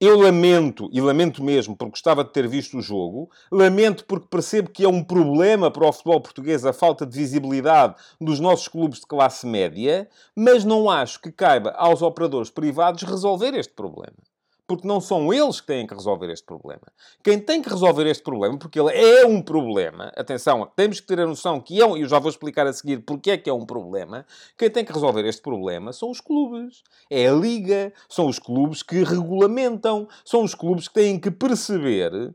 eu 0.00 0.16
lamento, 0.16 0.88
e 0.92 1.00
lamento 1.00 1.42
mesmo, 1.42 1.76
porque 1.76 1.90
gostava 1.90 2.22
de 2.22 2.32
ter 2.32 2.46
visto 2.46 2.78
o 2.78 2.82
jogo, 2.82 3.28
lamento 3.50 4.04
porque 4.04 4.28
percebo 4.30 4.70
que 4.70 4.84
é 4.84 4.88
um 4.88 5.02
problema 5.02 5.70
para 5.70 5.86
o 5.86 5.92
futebol 5.92 6.20
português 6.20 6.64
a 6.64 6.72
falta 6.72 7.04
de 7.04 7.18
visibilidade 7.18 7.96
dos 8.20 8.38
nossos 8.38 8.68
clubes 8.68 9.00
de 9.00 9.06
classe 9.06 9.46
média, 9.46 10.08
mas 10.36 10.64
não 10.64 10.88
acho 10.88 11.20
que 11.20 11.32
caiba 11.32 11.70
aos 11.70 12.00
operadores 12.00 12.48
privados 12.48 13.02
resolver 13.02 13.54
este 13.54 13.72
problema 13.72 14.16
porque 14.68 14.86
não 14.86 15.00
são 15.00 15.32
eles 15.32 15.62
que 15.62 15.66
têm 15.66 15.86
que 15.86 15.94
resolver 15.94 16.30
este 16.30 16.44
problema. 16.44 16.82
Quem 17.24 17.40
tem 17.40 17.62
que 17.62 17.70
resolver 17.70 18.06
este 18.06 18.22
problema, 18.22 18.58
porque 18.58 18.78
ele 18.78 18.94
é 18.94 19.26
um 19.26 19.40
problema, 19.40 20.12
atenção, 20.14 20.70
temos 20.76 21.00
que 21.00 21.06
ter 21.06 21.18
a 21.20 21.26
noção 21.26 21.58
que 21.58 21.80
é 21.80 21.86
um, 21.86 21.96
e 21.96 22.02
eu 22.02 22.08
já 22.08 22.18
vou 22.18 22.28
explicar 22.28 22.66
a 22.66 22.72
seguir 22.74 22.98
porque 22.98 23.30
é 23.30 23.38
que 23.38 23.48
é 23.48 23.52
um 23.52 23.64
problema, 23.64 24.26
quem 24.58 24.68
tem 24.68 24.84
que 24.84 24.92
resolver 24.92 25.24
este 25.24 25.40
problema 25.40 25.90
são 25.94 26.10
os 26.10 26.20
clubes. 26.20 26.82
É 27.08 27.28
a 27.28 27.32
liga, 27.32 27.92
são 28.10 28.26
os 28.26 28.38
clubes 28.38 28.82
que 28.82 29.02
regulamentam, 29.02 30.06
são 30.22 30.44
os 30.44 30.54
clubes 30.54 30.86
que 30.86 30.94
têm 30.94 31.18
que 31.18 31.30
perceber, 31.30 32.12
uh, 32.12 32.34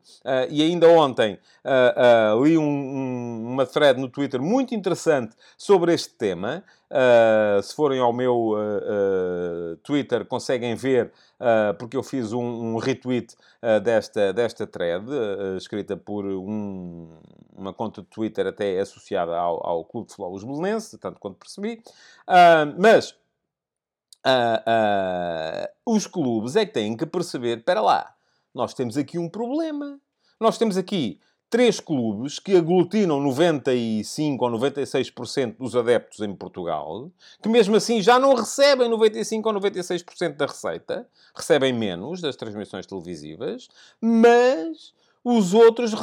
e 0.49 0.63
ainda 0.63 0.87
ontem 0.87 1.37
uh, 1.63 2.35
uh, 2.35 2.43
li 2.43 2.57
um, 2.57 2.63
um, 2.63 3.51
uma 3.51 3.65
thread 3.67 3.99
no 3.99 4.09
Twitter 4.09 4.41
muito 4.41 4.73
interessante 4.73 5.35
sobre 5.55 5.93
este 5.93 6.15
tema, 6.15 6.63
Uh, 6.93 7.59
se 7.63 7.73
forem 7.73 7.99
ao 7.99 8.13
meu 8.13 8.49
uh, 8.49 8.53
uh, 8.53 9.77
Twitter, 9.77 10.23
conseguem 10.25 10.75
ver, 10.75 11.11
porque 11.79 11.97
eu 11.97 12.03
fiz 12.03 12.31
um, 12.31 12.39
um 12.41 12.77
retweet 12.77 13.35
desta, 13.83 14.31
desta 14.31 14.65
thread, 14.65 15.05
escrita 15.57 15.97
por 15.97 16.23
um, 16.23 17.19
uma 17.53 17.73
conta 17.73 18.01
de 18.01 18.07
Twitter 18.07 18.47
até 18.47 18.79
associada 18.79 19.35
ao, 19.35 19.67
ao 19.67 19.83
Clube 19.83 20.07
de 20.07 20.13
Futebol 20.13 20.33
Os 20.33 20.43
Belenenses, 20.45 20.97
tanto 21.01 21.19
quanto 21.19 21.37
percebi. 21.37 21.83
mas 22.79 23.13
os 25.85 26.07
clubes 26.07 26.55
é 26.55 26.65
que 26.65 26.71
têm 26.71 26.95
que 26.95 27.05
perceber, 27.05 27.57
espera 27.57 27.81
lá, 27.81 28.15
nós 28.53 28.73
temos 28.73 28.95
aqui 28.95 29.19
um 29.19 29.27
problema. 29.27 29.99
Nós 30.39 30.57
temos 30.57 30.77
aqui 30.77 31.19
três 31.53 31.79
clubes 31.79 32.39
que 32.39 32.57
aglutinam 32.57 33.21
95 33.21 34.43
ou 34.43 34.51
96% 34.53 35.55
dos 35.59 35.75
adeptos 35.75 36.19
em 36.21 36.33
Portugal, 36.33 37.11
que 37.43 37.47
mesmo 37.47 37.75
assim 37.75 38.01
já 38.01 38.17
não 38.17 38.33
recebem 38.33 38.89
95 38.89 39.47
ou 39.47 39.55
96% 39.61 40.35
da 40.35 40.47
receita, 40.47 41.07
recebem 41.35 41.71
menos 41.71 42.21
das 42.21 42.35
transmissões 42.35 42.87
televisivas, 42.87 43.69
mas 44.01 44.95
os 45.23 45.53
outros 45.53 45.93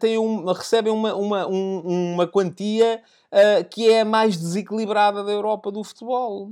têm 0.00 0.16
um, 0.16 0.46
recebem 0.46 0.90
uma, 0.90 1.14
uma, 1.14 1.46
um, 1.48 2.14
uma 2.14 2.26
quantia 2.26 3.02
uh, 3.30 3.68
que 3.68 3.90
é 3.90 4.00
a 4.00 4.04
mais 4.06 4.38
desequilibrada 4.38 5.22
da 5.22 5.32
Europa 5.32 5.70
do 5.70 5.84
futebol 5.84 6.50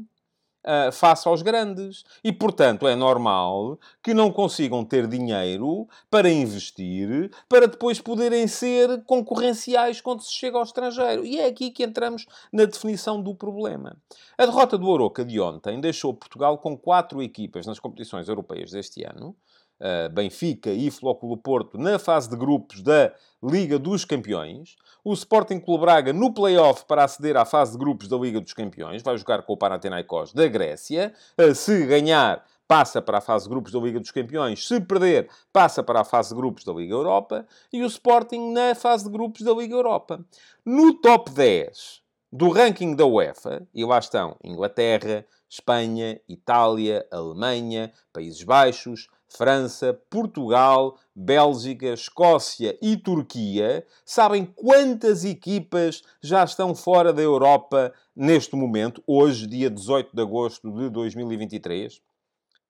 uh, 0.65 0.93
face 0.93 1.27
aos 1.29 1.43
grandes. 1.43 2.05
E, 2.23 2.33
portanto, 2.33 2.87
é 2.87 2.95
normal 2.95 3.79
que 4.03 4.15
não 4.15 4.31
consigam 4.31 4.85
ter 4.85 5.07
dinheiro 5.07 5.89
para 6.11 6.31
investir, 6.31 7.31
para 7.49 7.67
depois 7.67 8.01
poderem 8.01 8.47
ser 8.47 9.03
concorrenciais 9.05 10.01
quando 10.01 10.23
se 10.23 10.33
chega 10.33 10.57
ao 10.57 10.65
estrangeiro. 10.65 11.25
E 11.25 11.39
é 11.39 11.47
aqui 11.47 11.71
que 11.71 11.85
entramos 11.85 12.27
na 12.53 12.65
definição 12.65 13.23
do 13.23 13.35
problema. 13.35 13.97
A 14.37 14.47
derrota 14.47 14.79
do 14.79 14.89
Oroca 14.89 15.25
de 15.25 15.41
ontem 15.41 15.81
deixou 15.81 16.15
Portugal 16.15 16.59
com 16.59 16.77
quatro 16.77 17.23
equipas 17.23 17.67
nas 17.67 17.79
competições 17.79 18.29
europeias 18.29 18.71
deste 18.71 19.05
ano. 19.05 19.37
Uh, 19.83 20.09
Benfica 20.11 20.71
e 20.71 20.93
Flóculo 20.93 21.37
Porto 21.37 21.77
na 21.77 21.99
fase 21.99 22.31
de 22.31 22.37
grupos 22.37 22.81
da 22.83 23.13
Liga 23.43 23.81
dos 23.81 24.05
Campeões. 24.05 24.77
O 25.03 25.13
Sporting 25.13 25.59
Clube 25.59 25.81
Braga 25.81 26.13
no 26.13 26.33
play-off 26.33 26.85
para 26.87 27.03
aceder 27.03 27.37
à 27.37 27.45
fase 27.45 27.73
de 27.73 27.79
grupos 27.79 28.07
da 28.07 28.17
Liga 28.17 28.41
dos 28.41 28.53
Campeões. 28.53 29.03
Vai 29.03 29.19
jogar 29.19 29.43
com 29.43 29.55
o 29.55 29.57
Panathinaikos 29.57 30.33
da 30.33 30.47
Grécia. 30.47 31.13
Se 31.57 31.85
ganhar, 31.85 32.45
passa 32.69 33.03
para 33.03 33.19
a 33.19 33.21
fase 33.21 33.47
de 33.47 33.51
grupos 33.51 33.73
da 33.73 33.81
Liga 33.81 33.99
dos 33.99 34.13
Campeões. 34.13 34.69
Se 34.69 34.81
perder, 34.81 35.29
passa 35.53 35.83
para 35.83 36.03
a 36.03 36.05
fase 36.05 36.29
de 36.29 36.37
grupos 36.37 36.63
da 36.63 36.73
Liga 36.73 36.95
Europa. 36.95 37.45
E 37.73 37.83
o 37.83 37.87
Sporting 37.87 38.53
na 38.53 38.77
fase 38.77 39.03
de 39.03 39.11
grupos 39.11 39.43
da 39.43 39.53
Liga 39.53 39.75
Europa. 39.75 40.25
No 40.65 40.95
top 40.95 41.33
10 41.33 42.03
do 42.33 42.49
ranking 42.49 42.97
da 42.97 43.05
UEFA, 43.05 43.69
e 43.75 43.85
lá 43.85 43.99
estão 43.99 44.39
Inglaterra, 44.43 45.27
Espanha, 45.51 46.19
Itália, 46.27 47.07
Alemanha, 47.13 47.93
Países 48.11 48.43
Baixos, 48.43 49.07
França, 49.37 49.99
Portugal, 50.11 50.99
Bélgica, 51.15 51.87
Escócia 51.87 52.79
e 52.81 52.97
Turquia. 52.97 53.87
Sabem 54.05 54.45
quantas 54.45 55.25
equipas 55.25 56.03
já 56.23 56.45
estão 56.45 56.75
fora 56.75 57.13
da 57.13 57.23
Europa 57.23 57.93
neste 58.15 58.55
momento, 58.55 59.03
hoje, 59.07 59.47
dia 59.47 59.71
18 59.71 60.15
de 60.15 60.23
agosto 60.23 60.71
de 60.71 60.91
2023? 60.91 62.01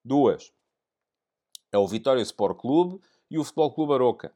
Duas. 0.03 0.51
É 1.71 1.77
o 1.77 1.87
Vitória 1.87 2.21
Sport 2.21 2.57
Clube 2.57 2.99
e 3.29 3.37
o 3.37 3.43
Futebol 3.43 3.73
Clube 3.73 3.93
Aroca. 3.93 4.31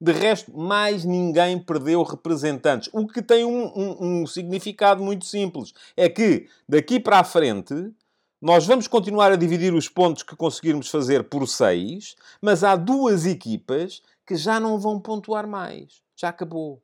De 0.00 0.10
resto, 0.10 0.52
mais 0.56 1.04
ninguém 1.04 1.58
perdeu 1.60 2.02
representantes. 2.02 2.90
O 2.92 3.06
que 3.06 3.22
tem 3.22 3.44
um, 3.44 3.66
um, 3.66 4.22
um, 4.22 4.26
significado 4.26 5.02
muito 5.02 5.24
simples. 5.24 5.72
É 5.96 6.08
que, 6.08 6.48
daqui 6.68 6.98
para 6.98 7.20
a 7.20 7.24
frente, 7.24 7.72
nós 8.42 8.66
vamos 8.66 8.88
continuar 8.88 9.30
a 9.30 9.36
dividir 9.36 9.72
os 9.72 9.88
pontos 9.88 10.24
que 10.24 10.34
conseguirmos 10.34 10.90
fazer 10.90 11.22
por 11.22 11.46
seis, 11.46 12.16
mas 12.40 12.64
há 12.64 12.74
duas 12.74 13.24
equipas 13.24 14.02
que 14.26 14.34
já 14.34 14.58
não 14.58 14.80
vão 14.80 14.98
pontuar 14.98 15.46
mais. 15.46 16.02
Já 16.16 16.30
acabou. 16.30 16.82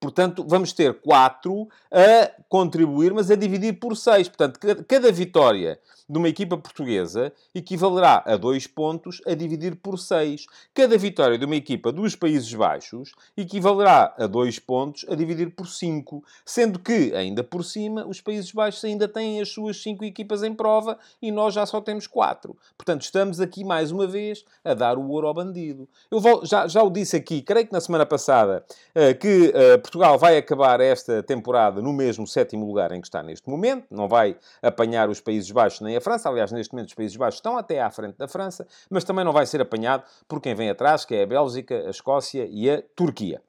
Portanto, 0.00 0.42
vamos 0.48 0.72
ter 0.72 0.94
4 0.94 1.68
a 1.92 2.42
contribuir, 2.48 3.12
mas 3.12 3.30
a 3.30 3.36
dividir 3.36 3.78
por 3.78 3.94
6. 3.94 4.28
Portanto, 4.28 4.58
cada 4.88 5.12
vitória 5.12 5.78
de 6.10 6.18
uma 6.18 6.28
equipa 6.28 6.58
portuguesa 6.58 7.32
equivalerá 7.54 8.24
a 8.26 8.36
2 8.36 8.66
pontos 8.66 9.22
a 9.24 9.32
dividir 9.32 9.76
por 9.76 9.96
6. 9.96 10.46
Cada 10.74 10.98
vitória 10.98 11.38
de 11.38 11.44
uma 11.44 11.54
equipa 11.54 11.92
dos 11.92 12.16
Países 12.16 12.52
Baixos 12.52 13.12
equivalerá 13.36 14.12
a 14.18 14.26
2 14.26 14.58
pontos 14.58 15.06
a 15.08 15.14
dividir 15.14 15.54
por 15.54 15.68
5. 15.68 16.24
Sendo 16.44 16.80
que, 16.80 17.14
ainda 17.14 17.44
por 17.44 17.62
cima, 17.62 18.04
os 18.06 18.20
Países 18.20 18.50
Baixos 18.50 18.82
ainda 18.82 19.06
têm 19.06 19.40
as 19.40 19.50
suas 19.50 19.80
5 19.82 20.04
equipas 20.04 20.42
em 20.42 20.52
prova 20.52 20.98
e 21.22 21.30
nós 21.30 21.54
já 21.54 21.64
só 21.64 21.80
temos 21.80 22.08
4. 22.08 22.56
Portanto, 22.76 23.02
estamos 23.02 23.38
aqui 23.38 23.62
mais 23.62 23.92
uma 23.92 24.06
vez 24.06 24.44
a 24.64 24.74
dar 24.74 24.98
o 24.98 25.08
ouro 25.10 25.28
ao 25.28 25.34
bandido. 25.34 25.88
Eu 26.10 26.20
já, 26.44 26.66
já 26.66 26.82
o 26.82 26.90
disse 26.90 27.14
aqui, 27.14 27.40
creio 27.40 27.68
que 27.68 27.72
na 27.72 27.80
semana 27.80 28.04
passada, 28.04 28.64
eh, 28.94 29.14
que 29.14 29.52
eh, 29.54 29.78
Portugal 29.90 30.16
vai 30.16 30.38
acabar 30.38 30.80
esta 30.80 31.20
temporada 31.20 31.82
no 31.82 31.92
mesmo 31.92 32.24
sétimo 32.24 32.64
lugar 32.64 32.92
em 32.92 33.00
que 33.00 33.08
está 33.08 33.24
neste 33.24 33.50
momento, 33.50 33.88
não 33.90 34.06
vai 34.06 34.36
apanhar 34.62 35.10
os 35.10 35.20
Países 35.20 35.50
Baixos 35.50 35.80
nem 35.80 35.96
a 35.96 36.00
França. 36.00 36.28
Aliás, 36.28 36.52
neste 36.52 36.72
momento 36.72 36.90
os 36.90 36.94
Países 36.94 37.16
Baixos 37.16 37.38
estão 37.38 37.58
até 37.58 37.82
à 37.82 37.90
frente 37.90 38.16
da 38.16 38.28
França, 38.28 38.68
mas 38.88 39.02
também 39.02 39.24
não 39.24 39.32
vai 39.32 39.46
ser 39.46 39.60
apanhado 39.60 40.04
por 40.28 40.40
quem 40.40 40.54
vem 40.54 40.70
atrás, 40.70 41.04
que 41.04 41.16
é 41.16 41.24
a 41.24 41.26
Bélgica, 41.26 41.74
a 41.74 41.90
Escócia 41.90 42.46
e 42.48 42.70
a 42.70 42.80
Turquia. 42.94 43.42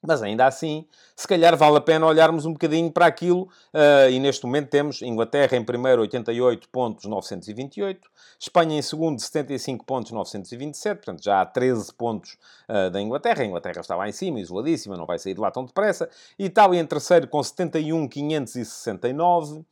Mas 0.00 0.22
ainda 0.22 0.46
assim, 0.46 0.86
se 1.16 1.26
calhar 1.26 1.56
vale 1.56 1.76
a 1.76 1.80
pena 1.80 2.06
olharmos 2.06 2.46
um 2.46 2.52
bocadinho 2.52 2.90
para 2.90 3.06
aquilo, 3.06 3.42
uh, 3.74 4.08
e 4.08 4.20
neste 4.20 4.46
momento 4.46 4.68
temos 4.68 5.02
Inglaterra 5.02 5.56
em 5.56 5.64
primeiro 5.64 6.02
88 6.02 6.68
pontos 6.68 7.04
928, 7.04 8.08
Espanha 8.38 8.78
em 8.78 8.82
segundo 8.82 9.20
75 9.20 9.84
pontos 9.84 10.12
927, 10.12 10.96
portanto 10.98 11.24
já 11.24 11.40
há 11.40 11.46
13 11.46 11.92
pontos 11.94 12.38
uh, 12.68 12.90
da 12.90 13.00
Inglaterra, 13.00 13.42
a 13.42 13.46
Inglaterra 13.46 13.80
está 13.80 13.96
lá 13.96 14.08
em 14.08 14.12
cima, 14.12 14.38
isoladíssima, 14.38 14.96
não 14.96 15.04
vai 15.04 15.18
sair 15.18 15.34
de 15.34 15.40
lá 15.40 15.50
tão 15.50 15.64
depressa, 15.64 16.08
Itália 16.38 16.80
em 16.80 16.86
terceiro 16.86 17.26
com 17.26 17.42
71 17.42 18.06
569, 18.06 19.58
uh, 19.58 19.64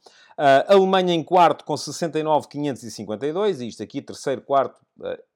Alemanha 0.66 1.14
em 1.14 1.22
quarto 1.22 1.64
com 1.64 1.76
69 1.76 2.48
552, 2.48 3.60
e 3.60 3.68
isto 3.68 3.82
aqui 3.82 4.02
terceiro, 4.02 4.42
quarto, 4.42 4.80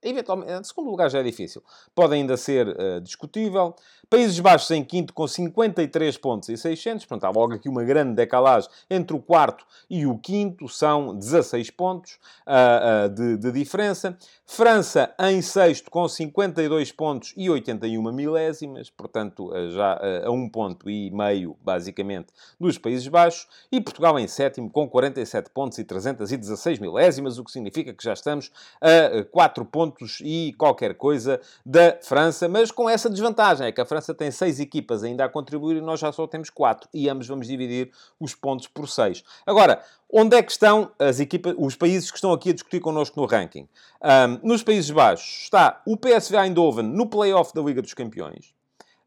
eventualmente, 0.02 0.68
segundo 0.68 0.90
lugar 0.90 1.10
já 1.10 1.18
é 1.18 1.22
difícil. 1.22 1.62
Pode 1.94 2.14
ainda 2.14 2.36
ser 2.36 2.68
uh, 2.68 3.00
discutível. 3.00 3.74
Países 4.08 4.40
Baixos 4.40 4.70
em 4.70 4.82
quinto 4.82 5.12
com 5.12 5.26
53 5.26 6.16
pontos 6.16 6.48
e 6.48 6.56
600. 6.56 7.04
Portanto, 7.04 7.24
há 7.24 7.38
logo 7.38 7.54
aqui 7.54 7.68
uma 7.68 7.84
grande 7.84 8.14
decalagem 8.14 8.70
entre 8.88 9.14
o 9.14 9.20
quarto 9.20 9.64
e 9.88 10.06
o 10.06 10.18
quinto. 10.18 10.68
São 10.68 11.14
16 11.14 11.70
pontos 11.70 12.18
uh, 12.46 13.08
de, 13.10 13.36
de, 13.36 13.52
diferença. 13.52 14.16
França 14.46 15.14
em 15.20 15.42
sexto 15.42 15.90
com 15.90 16.08
52 16.08 16.92
pontos 16.92 17.34
e 17.36 17.50
81 17.50 18.12
milésimas. 18.12 18.90
Portanto, 18.90 19.52
já 19.70 20.00
a 20.24 20.30
um 20.30 20.48
ponto 20.48 20.88
e 20.90 21.10
meio, 21.10 21.56
basicamente, 21.62 22.28
dos 22.58 22.78
Países 22.78 23.06
Baixos. 23.06 23.46
E 23.70 23.80
Portugal 23.80 24.18
em 24.18 24.26
sétimo 24.26 24.70
com 24.70 24.88
47 24.88 25.50
pontos 25.50 25.78
e 25.78 25.84
316 25.84 26.78
milésimas, 26.78 27.38
o 27.38 27.44
que 27.44 27.52
significa 27.52 27.92
que 27.92 28.02
já 28.02 28.12
estamos 28.12 28.50
a 28.80 29.22
4 29.24 29.49
pontos 29.64 30.18
e 30.22 30.54
qualquer 30.56 30.94
coisa 30.94 31.40
da 31.64 31.98
França, 32.02 32.48
mas 32.48 32.70
com 32.70 32.88
essa 32.88 33.10
desvantagem, 33.10 33.66
é 33.66 33.72
que 33.72 33.80
a 33.80 33.84
França 33.84 34.14
tem 34.14 34.30
seis 34.30 34.60
equipas 34.60 35.02
ainda 35.02 35.24
a 35.24 35.28
contribuir 35.28 35.76
e 35.76 35.80
nós 35.80 36.00
já 36.00 36.12
só 36.12 36.26
temos 36.26 36.50
quatro. 36.50 36.88
E 36.92 37.08
ambos 37.08 37.26
vamos 37.26 37.46
dividir 37.46 37.90
os 38.18 38.34
pontos 38.34 38.66
por 38.66 38.88
seis. 38.88 39.24
Agora, 39.46 39.82
onde 40.12 40.36
é 40.36 40.42
que 40.42 40.52
estão 40.52 40.90
as 40.98 41.20
equipas, 41.20 41.54
os 41.58 41.76
países 41.76 42.10
que 42.10 42.16
estão 42.16 42.32
aqui 42.32 42.50
a 42.50 42.52
discutir 42.52 42.80
connosco 42.80 43.20
no 43.20 43.26
ranking? 43.26 43.68
Um, 44.02 44.48
nos 44.48 44.62
Países 44.62 44.90
Baixos 44.90 45.42
está 45.42 45.82
o 45.86 45.96
PSV 45.96 46.36
Eindhoven 46.36 46.84
no 46.84 47.06
play-off 47.06 47.54
da 47.54 47.62
Liga 47.62 47.82
dos 47.82 47.94
Campeões. 47.94 48.54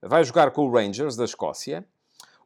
Vai 0.02 0.24
jogar 0.24 0.52
com 0.52 0.68
o 0.68 0.72
Rangers 0.72 1.16
da 1.16 1.24
Escócia. 1.24 1.86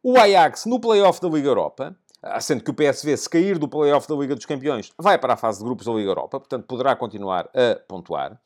O 0.03 0.17
Ajax 0.17 0.65
no 0.65 0.79
play-off 0.79 1.19
da 1.19 1.27
Liga 1.27 1.47
Europa. 1.47 1.95
Sendo 2.41 2.63
que 2.63 2.71
o 2.71 2.73
PSV, 2.73 3.15
se 3.15 3.29
cair 3.29 3.57
do 3.59 3.67
play-off 3.67 4.07
da 4.07 4.15
Liga 4.15 4.35
dos 4.35 4.45
Campeões, 4.45 4.91
vai 4.97 5.17
para 5.17 5.33
a 5.33 5.37
fase 5.37 5.59
de 5.59 5.65
grupos 5.65 5.85
da 5.85 5.93
Liga 5.93 6.09
Europa, 6.09 6.39
portanto 6.39 6.65
poderá 6.65 6.95
continuar 6.95 7.49
a 7.53 7.79
pontuar. 7.87 8.39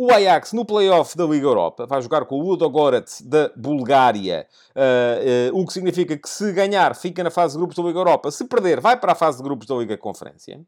O 0.00 0.12
Ajax, 0.12 0.52
no 0.52 0.64
play-off 0.64 1.16
da 1.16 1.24
Liga 1.24 1.44
Europa, 1.44 1.84
vai 1.84 2.00
jogar 2.00 2.24
com 2.24 2.36
o 2.36 2.40
Ludogorets 2.40 3.20
da 3.20 3.50
Bulgária, 3.56 4.46
uh, 4.70 5.52
uh, 5.52 5.60
o 5.60 5.66
que 5.66 5.72
significa 5.72 6.16
que 6.16 6.28
se 6.28 6.52
ganhar, 6.52 6.94
fica 6.94 7.24
na 7.24 7.32
fase 7.32 7.54
de 7.54 7.58
grupos 7.58 7.76
da 7.76 7.82
Liga 7.82 7.98
Europa. 7.98 8.30
Se 8.30 8.44
perder, 8.44 8.80
vai 8.80 8.96
para 8.96 9.10
a 9.10 9.14
fase 9.16 9.38
de 9.38 9.42
grupos 9.42 9.66
da 9.66 9.74
Liga 9.74 9.98
Conferência. 9.98 10.60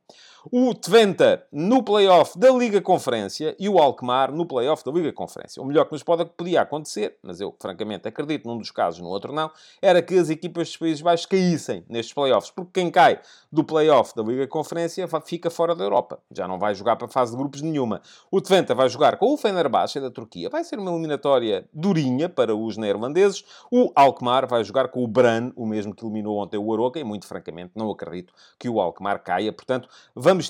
O 0.47 0.75
Twente 0.75 1.39
no 1.53 1.83
play-off 1.83 2.39
da 2.39 2.51
Liga 2.51 2.81
Conferência 2.81 3.55
e 3.59 3.69
o 3.69 3.79
Alkmaar 3.79 4.33
no 4.33 4.47
play-off 4.47 4.83
da 4.83 4.91
Liga 4.91 5.13
Conferência. 5.13 5.63
O 5.63 5.67
melhor 5.67 5.85
que 5.85 5.93
nos 5.93 6.03
pode, 6.03 6.25
podia 6.25 6.63
acontecer, 6.63 7.19
mas 7.23 7.43
eu 7.43 7.55
francamente 7.61 8.09
acredito 8.09 8.49
num 8.49 8.57
dos 8.57 8.71
casos, 8.71 9.01
no 9.01 9.09
outro 9.09 9.35
não, 9.35 9.51
era 9.83 10.01
que 10.01 10.15
as 10.15 10.31
equipas 10.31 10.69
dos 10.69 10.77
Países 10.79 11.03
Baixos 11.03 11.27
caíssem 11.27 11.85
nestes 11.89 12.15
play-offs, 12.15 12.51
porque 12.51 12.81
quem 12.81 12.91
cai 12.91 13.21
do 13.53 13.63
play-off 13.63 14.15
da 14.17 14.23
Liga 14.23 14.47
Conferência 14.47 15.07
fica 15.27 15.51
fora 15.51 15.75
da 15.75 15.85
Europa. 15.85 16.19
Já 16.31 16.49
não 16.49 16.59
vai 16.59 16.75
jogar 16.75 16.97
para 16.97 17.07
a 17.07 17.11
fase 17.11 17.33
de 17.33 17.37
grupos 17.37 17.61
nenhuma. 17.61 18.01
O 18.31 18.41
Twente 18.41 18.73
vai 18.73 18.89
jogar 18.89 19.19
com 19.19 19.35
o 19.35 19.37
Fenerbahçe 19.37 20.01
da 20.01 20.11
Turquia. 20.11 20.49
Vai 20.49 20.65
ser 20.65 20.79
uma 20.79 20.91
eliminatória 20.91 21.69
durinha 21.71 22.31
para 22.31 22.57
os 22.57 22.79
neerlandeses. 22.79 23.45
O 23.71 23.93
Alkmaar 23.95 24.49
vai 24.49 24.65
jogar 24.65 24.89
com 24.89 25.05
o 25.05 25.07
Bran, 25.07 25.53
o 25.55 25.67
mesmo 25.67 25.95
que 25.95 26.03
eliminou 26.03 26.39
ontem 26.39 26.57
o 26.57 26.73
Aroca, 26.73 26.99
e 26.99 27.05
muito 27.05 27.27
francamente 27.27 27.73
não 27.75 27.91
acredito 27.91 28.33
que 28.59 28.69
o 28.69 28.81
Alkmaar 28.81 29.23
caia. 29.23 29.53
Portanto, 29.53 29.89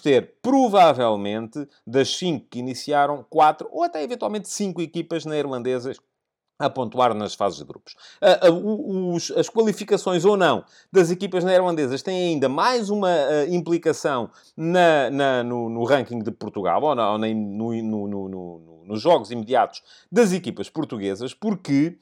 ter, 0.00 0.34
provavelmente, 0.42 1.66
das 1.86 2.16
cinco 2.16 2.46
que 2.50 2.58
iniciaram, 2.58 3.24
quatro 3.28 3.68
ou 3.72 3.82
até 3.82 4.02
eventualmente 4.02 4.48
cinco 4.48 4.82
equipas 4.82 5.24
neerlandesas 5.24 5.98
a 6.60 6.68
pontuar 6.68 7.14
nas 7.14 7.34
fases 7.34 7.58
de 7.58 7.64
grupos. 7.64 7.96
Os, 8.62 9.30
as 9.30 9.48
qualificações 9.48 10.26
ou 10.26 10.36
não 10.36 10.62
das 10.92 11.10
equipas 11.10 11.42
neerlandesas 11.42 12.02
têm 12.02 12.34
ainda 12.34 12.50
mais 12.50 12.90
uma 12.90 13.10
implicação 13.48 14.30
na, 14.54 15.10
na, 15.10 15.42
no, 15.42 15.70
no, 15.70 15.84
ranking 15.84 16.18
de 16.18 16.30
Portugal, 16.30 16.82
ou, 16.82 16.94
na, 16.94 17.12
ou 17.12 17.18
nem 17.18 17.34
no, 17.34 17.72
no, 17.82 18.82
nos 18.84 19.00
jogos 19.00 19.30
imediatos 19.30 19.82
das 20.12 20.32
equipas 20.32 20.68
portuguesas, 20.68 21.32
porque 21.32 21.98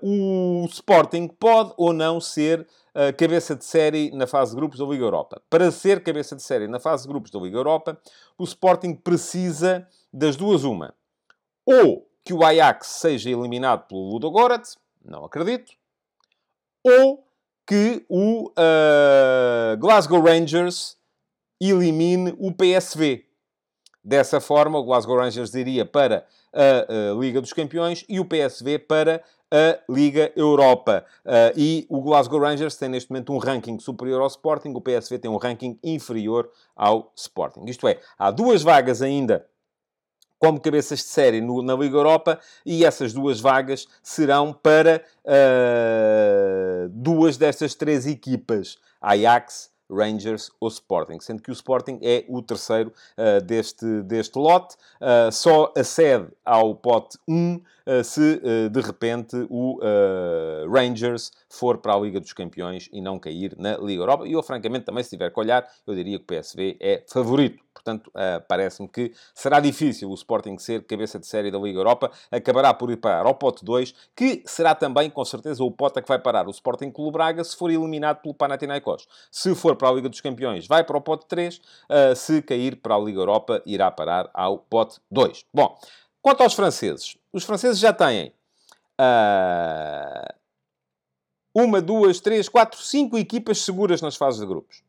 o 0.00 0.64
Sporting 0.70 1.26
pode 1.26 1.72
ou 1.76 1.92
não 1.92 2.20
ser 2.20 2.66
cabeça 3.16 3.56
de 3.56 3.64
série 3.64 4.10
na 4.12 4.26
fase 4.26 4.52
de 4.52 4.56
grupos 4.56 4.78
da 4.78 4.84
Liga 4.84 5.04
Europa. 5.04 5.42
Para 5.50 5.70
ser 5.72 6.02
cabeça 6.02 6.36
de 6.36 6.42
série 6.42 6.68
na 6.68 6.78
fase 6.78 7.02
de 7.02 7.08
grupos 7.08 7.32
da 7.32 7.40
Liga 7.40 7.56
Europa, 7.56 7.98
o 8.36 8.44
Sporting 8.44 8.94
precisa 8.94 9.86
das 10.12 10.36
duas 10.36 10.62
uma. 10.62 10.94
Ou 11.66 12.07
que 12.28 12.34
o 12.34 12.44
Ajax 12.44 12.88
seja 12.88 13.30
eliminado 13.30 13.88
pelo 13.88 14.10
Ludogorets, 14.10 14.76
não 15.02 15.24
acredito, 15.24 15.72
ou 16.84 17.24
que 17.66 18.04
o 18.06 18.50
uh, 18.50 19.78
Glasgow 19.78 20.20
Rangers 20.20 20.98
elimine 21.58 22.36
o 22.38 22.52
PSV. 22.52 23.24
Dessa 24.04 24.42
forma, 24.42 24.78
o 24.78 24.84
Glasgow 24.84 25.16
Rangers 25.16 25.54
iria 25.54 25.86
para 25.86 26.26
a, 26.52 27.12
a 27.12 27.14
Liga 27.18 27.40
dos 27.40 27.54
Campeões 27.54 28.04
e 28.06 28.20
o 28.20 28.26
PSV 28.26 28.78
para 28.80 29.24
a 29.50 29.78
Liga 29.90 30.30
Europa. 30.36 31.06
Uh, 31.24 31.56
e 31.56 31.86
o 31.88 32.02
Glasgow 32.02 32.40
Rangers 32.40 32.76
tem 32.76 32.90
neste 32.90 33.10
momento 33.10 33.32
um 33.32 33.38
ranking 33.38 33.78
superior 33.78 34.20
ao 34.20 34.26
Sporting, 34.26 34.74
o 34.74 34.82
PSV 34.82 35.18
tem 35.18 35.30
um 35.30 35.38
ranking 35.38 35.78
inferior 35.82 36.50
ao 36.76 37.10
Sporting. 37.16 37.64
Isto 37.64 37.88
é, 37.88 37.98
há 38.18 38.30
duas 38.30 38.62
vagas 38.62 39.00
ainda 39.00 39.46
como 40.38 40.60
cabeças 40.60 41.00
de 41.00 41.06
série 41.06 41.40
no, 41.40 41.62
na 41.62 41.74
Liga 41.74 41.96
Europa 41.96 42.38
e 42.64 42.84
essas 42.84 43.12
duas 43.12 43.40
vagas 43.40 43.86
serão 44.02 44.52
para 44.52 45.02
uh, 45.24 46.88
duas 46.90 47.36
destas 47.36 47.74
três 47.74 48.06
equipas, 48.06 48.78
Ajax, 49.00 49.70
Rangers 49.90 50.50
ou 50.60 50.68
Sporting, 50.68 51.18
sendo 51.20 51.42
que 51.42 51.50
o 51.50 51.52
Sporting 51.52 51.98
é 52.02 52.24
o 52.28 52.42
terceiro 52.42 52.92
uh, 53.16 53.44
deste, 53.44 54.02
deste 54.02 54.38
lote, 54.38 54.76
uh, 55.00 55.32
só 55.32 55.72
acede 55.76 56.28
ao 56.44 56.74
pote 56.74 57.18
1 57.26 57.54
uh, 57.56 58.04
se 58.04 58.40
de 58.70 58.80
repente 58.80 59.34
o 59.48 59.80
Rangers 60.70 61.32
for 61.48 61.78
para 61.78 61.94
a 61.94 61.98
Liga 61.98 62.20
dos 62.20 62.32
Campeões 62.32 62.88
e 62.92 63.00
não 63.00 63.18
cair 63.18 63.54
na 63.56 63.76
Liga 63.78 64.02
Europa. 64.02 64.26
E 64.26 64.32
eu, 64.32 64.42
francamente, 64.42 64.84
também, 64.84 65.02
se 65.02 65.10
tiver 65.10 65.30
que 65.30 65.40
olhar, 65.40 65.66
eu 65.86 65.94
diria 65.94 66.18
que 66.18 66.24
o 66.24 66.26
PSV 66.26 66.76
é 66.80 67.02
favorito. 67.08 67.62
Portanto, 67.72 68.10
parece-me 68.46 68.88
que 68.88 69.12
será 69.34 69.60
difícil 69.60 70.10
o 70.10 70.14
Sporting 70.14 70.58
ser 70.58 70.84
cabeça 70.84 71.18
de 71.18 71.26
série 71.26 71.50
da 71.50 71.58
Liga 71.58 71.78
Europa. 71.78 72.10
Acabará 72.30 72.74
por 72.74 72.90
ir 72.90 72.96
parar 72.96 73.24
ao 73.24 73.34
pote 73.34 73.64
2, 73.64 73.94
que 74.14 74.42
será 74.44 74.74
também, 74.74 75.08
com 75.08 75.24
certeza, 75.24 75.62
o 75.64 75.70
pote 75.70 75.98
a 75.98 76.02
que 76.02 76.08
vai 76.08 76.18
parar 76.18 76.46
o 76.46 76.50
Sporting 76.50 76.90
Clube 76.90 77.12
Braga 77.12 77.42
se 77.42 77.56
for 77.56 77.70
eliminado 77.70 78.20
pelo 78.20 78.34
Panathinaikos. 78.34 79.06
Se 79.30 79.54
for 79.54 79.76
para 79.78 79.88
a 79.88 79.92
Liga 79.92 80.08
dos 80.08 80.20
Campeões, 80.20 80.66
vai 80.66 80.84
para 80.84 80.98
o 80.98 81.00
pote 81.00 81.26
3. 81.26 81.56
Uh, 81.56 82.14
se 82.14 82.42
cair 82.42 82.76
para 82.76 82.94
a 82.94 82.98
Liga 82.98 83.20
Europa, 83.20 83.62
irá 83.64 83.90
parar 83.90 84.28
ao 84.34 84.58
pote 84.58 85.00
2. 85.10 85.46
Bom, 85.54 85.78
quanto 86.20 86.42
aos 86.42 86.52
franceses, 86.52 87.16
os 87.32 87.44
franceses 87.44 87.78
já 87.78 87.92
têm 87.92 88.34
uh, 89.00 90.34
uma, 91.54 91.80
duas, 91.80 92.20
três, 92.20 92.48
quatro, 92.48 92.80
cinco 92.80 93.16
equipas 93.16 93.58
seguras 93.58 94.02
nas 94.02 94.16
fases 94.16 94.40
de 94.40 94.46
grupos. 94.46 94.82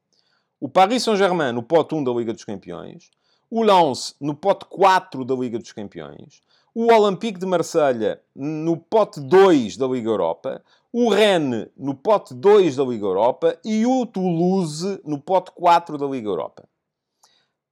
O 0.60 0.68
Paris 0.68 1.04
Saint-Germain 1.04 1.54
no 1.54 1.64
pote 1.64 1.96
1 1.96 2.04
da 2.04 2.12
Liga 2.12 2.34
dos 2.34 2.44
Campeões, 2.44 3.10
o 3.50 3.64
Lens 3.64 4.16
no 4.20 4.36
pote 4.36 4.66
4 4.66 5.24
da 5.24 5.34
Liga 5.34 5.58
dos 5.58 5.72
Campeões, 5.72 6.42
o 6.76 6.94
Olympique 6.94 7.40
de 7.40 7.46
Marselha 7.46 8.22
no 8.36 8.78
pote 8.78 9.20
2 9.20 9.78
da 9.78 9.88
Liga 9.88 10.10
Europa, 10.10 10.64
o 10.92 11.10
Rennes 11.10 11.68
no 11.78 11.94
pote 11.94 12.34
2 12.34 12.76
da 12.76 12.84
Liga 12.84 13.06
Europa 13.06 13.58
e 13.64 13.86
o 13.86 14.06
Toulouse 14.06 15.00
no 15.06 15.20
pote 15.20 15.52
4 15.52 15.98
da 15.98 16.06
Liga 16.06 16.28
Europa. 16.28 16.68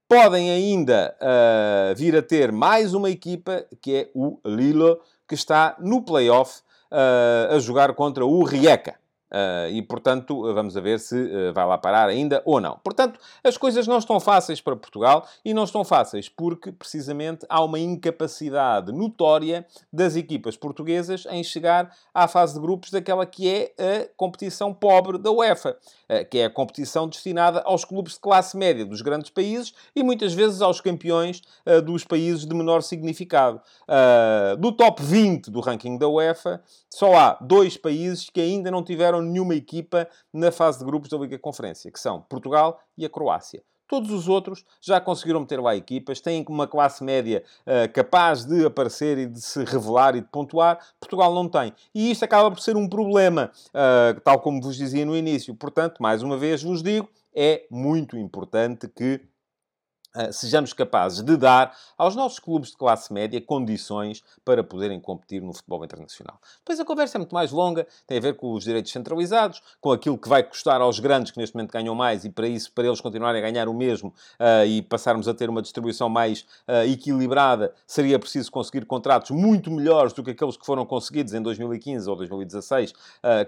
Podem 0.07 0.49
ainda 0.51 1.15
uh, 1.19 1.95
vir 1.95 2.15
a 2.15 2.21
ter 2.21 2.51
mais 2.51 2.93
uma 2.93 3.09
equipa, 3.09 3.65
que 3.81 3.95
é 3.95 4.11
o 4.15 4.39
Lille, 4.45 4.97
que 5.27 5.35
está 5.35 5.75
no 5.79 6.01
play-off 6.01 6.61
uh, 6.91 7.55
a 7.55 7.59
jogar 7.59 7.93
contra 7.93 8.25
o 8.25 8.43
Rijeka. 8.43 8.95
Uh, 9.27 9.69
e, 9.71 9.81
portanto, 9.81 10.41
vamos 10.53 10.73
ver 10.75 10.99
se 10.99 11.15
uh, 11.15 11.53
vai 11.53 11.65
lá 11.65 11.77
parar 11.77 12.07
ainda 12.07 12.41
ou 12.45 12.61
não. 12.61 12.79
Portanto, 12.81 13.19
as 13.43 13.57
coisas 13.57 13.85
não 13.85 13.97
estão 13.97 14.19
fáceis 14.21 14.61
para 14.61 14.75
Portugal 14.75 15.27
e 15.43 15.53
não 15.53 15.65
estão 15.65 15.83
fáceis 15.83 16.29
porque, 16.29 16.71
precisamente, 16.71 17.45
há 17.49 17.61
uma 17.61 17.77
incapacidade 17.77 18.91
notória 18.93 19.65
das 19.91 20.15
equipas 20.15 20.55
portuguesas 20.55 21.25
em 21.29 21.43
chegar 21.43 21.93
à 22.13 22.27
fase 22.27 22.53
de 22.53 22.61
grupos 22.61 22.89
daquela 22.89 23.25
que 23.25 23.49
é 23.49 23.73
a 23.77 24.09
competição 24.15 24.73
pobre 24.73 25.17
da 25.17 25.29
UEFA, 25.29 25.71
uh, 26.09 26.29
que 26.29 26.37
é 26.37 26.45
a 26.45 26.49
competição 26.49 27.07
destinada 27.07 27.61
aos 27.65 27.83
clubes 27.83 28.13
de 28.13 28.21
classe 28.21 28.55
média 28.55 28.85
dos 28.85 29.01
grandes 29.01 29.29
países 29.29 29.73
e 29.93 30.03
muitas 30.03 30.33
vezes 30.33 30.61
aos 30.61 30.79
campeões 30.79 31.41
dos 31.85 32.03
países 32.03 32.45
de 32.45 32.55
menor 32.55 32.81
significado. 32.81 33.61
do 34.59 34.71
top 34.71 35.01
20 35.01 35.51
do 35.51 35.59
ranking 35.59 35.97
da 35.97 36.07
UEFA, 36.07 36.61
só 36.89 37.13
há 37.15 37.37
dois 37.41 37.75
países 37.75 38.29
que 38.29 38.39
ainda 38.39 38.71
não 38.71 38.83
tiveram 38.83 39.16
nenhuma 39.21 39.55
equipa 39.55 40.07
na 40.33 40.51
fase 40.51 40.79
de 40.79 40.85
grupos 40.85 41.09
da 41.09 41.17
Liga 41.17 41.37
Conferência, 41.39 41.91
que 41.91 41.99
são 41.99 42.21
Portugal 42.21 42.79
e 42.97 43.05
a 43.05 43.09
Croácia. 43.09 43.63
Todos 43.87 44.11
os 44.11 44.27
outros 44.27 44.65
já 44.81 44.99
conseguiram 44.99 45.39
meter 45.39 45.61
lá 45.61 45.73
equipas, 45.73 46.19
têm 46.19 46.45
uma 46.49 46.67
classe 46.67 47.01
média 47.03 47.41
uh, 47.61 47.91
capaz 47.93 48.43
de 48.43 48.65
aparecer 48.65 49.17
e 49.17 49.25
de 49.25 49.39
se 49.39 49.63
revelar 49.63 50.13
e 50.15 50.21
de 50.21 50.27
pontuar. 50.27 50.77
Portugal 50.99 51.33
não 51.33 51.47
tem. 51.47 51.73
E 51.95 52.11
isto 52.11 52.23
acaba 52.23 52.51
por 52.51 52.59
ser 52.59 52.75
um 52.75 52.89
problema, 52.89 53.49
uh, 53.69 54.19
tal 54.21 54.41
como 54.41 54.61
vos 54.61 54.75
dizia 54.75 55.05
no 55.05 55.15
início. 55.15 55.55
Portanto, 55.55 55.99
mais 56.01 56.21
uma 56.21 56.37
vez 56.37 56.61
vos 56.61 56.83
digo, 56.83 57.07
é 57.33 57.65
muito 57.71 58.17
importante 58.17 58.89
que 58.89 59.21
Uh, 60.15 60.31
sejamos 60.31 60.73
capazes 60.73 61.21
de 61.21 61.37
dar 61.37 61.75
aos 61.97 62.15
nossos 62.15 62.39
clubes 62.39 62.71
de 62.71 62.77
classe 62.77 63.13
média 63.13 63.39
condições 63.39 64.23
para 64.43 64.63
poderem 64.63 64.99
competir 64.99 65.41
no 65.41 65.53
futebol 65.53 65.83
internacional. 65.83 66.39
Depois 66.59 66.79
a 66.79 66.85
conversa 66.85 67.17
é 67.17 67.19
muito 67.19 67.35
mais 67.35 67.51
longa, 67.51 67.85
tem 68.07 68.17
a 68.17 68.21
ver 68.21 68.35
com 68.35 68.53
os 68.53 68.63
direitos 68.63 68.91
centralizados, 68.91 69.61
com 69.79 69.91
aquilo 69.91 70.17
que 70.17 70.27
vai 70.27 70.43
custar 70.43 70.81
aos 70.81 70.99
grandes 70.99 71.31
que 71.31 71.37
neste 71.37 71.55
momento 71.55 71.71
ganham 71.71 71.93
mais 71.93 72.25
e 72.25 72.29
para 72.29 72.47
isso, 72.47 72.71
para 72.71 72.87
eles 72.87 72.99
continuarem 72.99 73.43
a 73.43 73.51
ganhar 73.51 73.67
o 73.67 73.73
mesmo 73.73 74.09
uh, 74.39 74.65
e 74.65 74.81
passarmos 74.81 75.27
a 75.27 75.33
ter 75.33 75.49
uma 75.49 75.61
distribuição 75.61 76.09
mais 76.09 76.41
uh, 76.67 76.83
equilibrada, 76.87 77.73
seria 77.85 78.17
preciso 78.17 78.51
conseguir 78.51 78.85
contratos 78.85 79.31
muito 79.31 79.69
melhores 79.69 80.13
do 80.13 80.23
que 80.23 80.31
aqueles 80.31 80.57
que 80.57 80.65
foram 80.65 80.85
conseguidos 80.85 81.33
em 81.33 81.41
2015 81.41 82.09
ou 82.09 82.15
2016, 82.15 82.93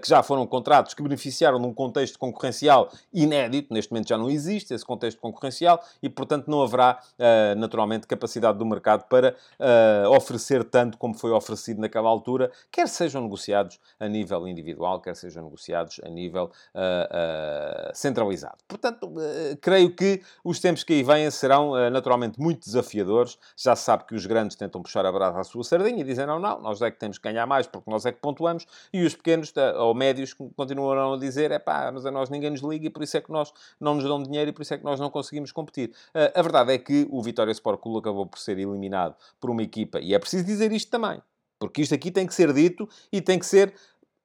que 0.00 0.08
já 0.08 0.22
foram 0.22 0.46
contratos 0.46 0.94
que 0.94 1.02
beneficiaram 1.02 1.60
de 1.60 1.66
um 1.66 1.72
contexto 1.72 2.18
concorrencial 2.18 2.90
inédito, 3.12 3.72
neste 3.72 3.90
momento 3.90 4.08
já 4.08 4.18
não 4.18 4.30
existe 4.30 4.74
esse 4.74 4.84
contexto 4.84 5.20
concorrencial 5.20 5.82
e, 6.02 6.08
portanto, 6.08 6.49
não 6.50 6.62
haverá, 6.62 7.00
uh, 7.18 7.58
naturalmente, 7.58 8.06
capacidade 8.06 8.58
do 8.58 8.66
mercado 8.66 9.04
para 9.08 9.34
uh, 9.58 10.10
oferecer 10.10 10.64
tanto 10.64 10.98
como 10.98 11.14
foi 11.14 11.30
oferecido 11.30 11.80
naquela 11.80 12.08
altura, 12.08 12.50
quer 12.70 12.88
sejam 12.88 13.22
negociados 13.22 13.78
a 13.98 14.08
nível 14.08 14.46
individual, 14.46 15.00
quer 15.00 15.16
sejam 15.16 15.44
negociados 15.44 16.00
a 16.04 16.08
nível 16.08 16.50
uh, 16.74 17.94
centralizado. 17.94 18.58
Portanto, 18.66 19.12
creio 19.60 19.94
que 19.94 20.22
os 20.44 20.60
tempos 20.60 20.84
que 20.84 20.92
aí 20.92 21.02
vêm 21.02 21.30
serão, 21.30 21.72
naturalmente, 21.90 22.40
muito 22.40 22.64
desafiadores. 22.64 23.38
Já 23.56 23.76
se 23.76 23.84
sabe 23.84 24.04
que 24.04 24.14
os 24.14 24.26
grandes 24.26 24.56
tentam 24.56 24.82
puxar 24.82 25.04
a 25.06 25.12
brasa 25.12 25.40
à 25.40 25.44
sua 25.44 25.64
sardinha 25.64 26.00
e 26.00 26.04
dizem, 26.04 26.26
não, 26.26 26.38
não, 26.38 26.60
nós 26.60 26.82
é 26.82 26.90
que 26.90 26.98
temos 26.98 27.18
que 27.18 27.24
ganhar 27.24 27.46
mais 27.46 27.66
porque 27.66 27.90
nós 27.90 28.04
é 28.06 28.12
que 28.12 28.18
pontuamos, 28.18 28.66
e 28.92 29.04
os 29.04 29.14
pequenos 29.14 29.52
ou 29.78 29.94
médios 29.94 30.34
continuarão 30.56 31.14
a 31.14 31.18
dizer, 31.18 31.50
é 31.50 31.58
pá, 31.58 31.90
mas 31.92 32.04
a 32.06 32.10
nós 32.10 32.30
ninguém 32.30 32.50
nos 32.50 32.60
liga 32.60 32.86
e 32.86 32.90
por 32.90 33.02
isso 33.02 33.16
é 33.16 33.20
que 33.20 33.30
nós 33.30 33.52
não 33.78 33.94
nos 33.94 34.04
dão 34.04 34.22
dinheiro 34.22 34.50
e 34.50 34.52
por 34.52 34.62
isso 34.62 34.74
é 34.74 34.78
que 34.78 34.84
nós 34.84 34.98
não 34.98 35.10
conseguimos 35.10 35.52
competir. 35.52 35.92
A 36.40 36.42
verdade 36.42 36.72
é 36.72 36.78
que 36.78 37.06
o 37.10 37.22
Vitória 37.22 37.52
Sport 37.52 37.80
Clube 37.80 37.98
acabou 37.98 38.26
por 38.26 38.38
ser 38.38 38.58
eliminado 38.58 39.14
por 39.38 39.50
uma 39.50 39.62
equipa, 39.62 40.00
e 40.00 40.14
é 40.14 40.18
preciso 40.18 40.44
dizer 40.44 40.72
isto 40.72 40.90
também, 40.90 41.22
porque 41.58 41.82
isto 41.82 41.94
aqui 41.94 42.10
tem 42.10 42.26
que 42.26 42.34
ser 42.34 42.52
dito 42.52 42.88
e 43.12 43.20
tem 43.20 43.38
que 43.38 43.46
ser 43.46 43.72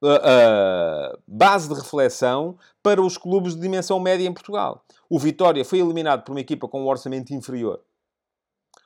uh, 0.02 0.08
uh, 0.08 1.18
base 1.26 1.68
de 1.68 1.74
reflexão 1.74 2.58
para 2.82 3.00
os 3.00 3.16
clubes 3.16 3.54
de 3.54 3.60
dimensão 3.60 4.00
média 4.00 4.26
em 4.26 4.32
Portugal. 4.32 4.84
O 5.08 5.18
Vitória 5.18 5.64
foi 5.64 5.78
eliminado 5.78 6.24
por 6.24 6.32
uma 6.32 6.40
equipa 6.40 6.66
com 6.66 6.82
um 6.82 6.88
orçamento 6.88 7.32
inferior. 7.32 7.80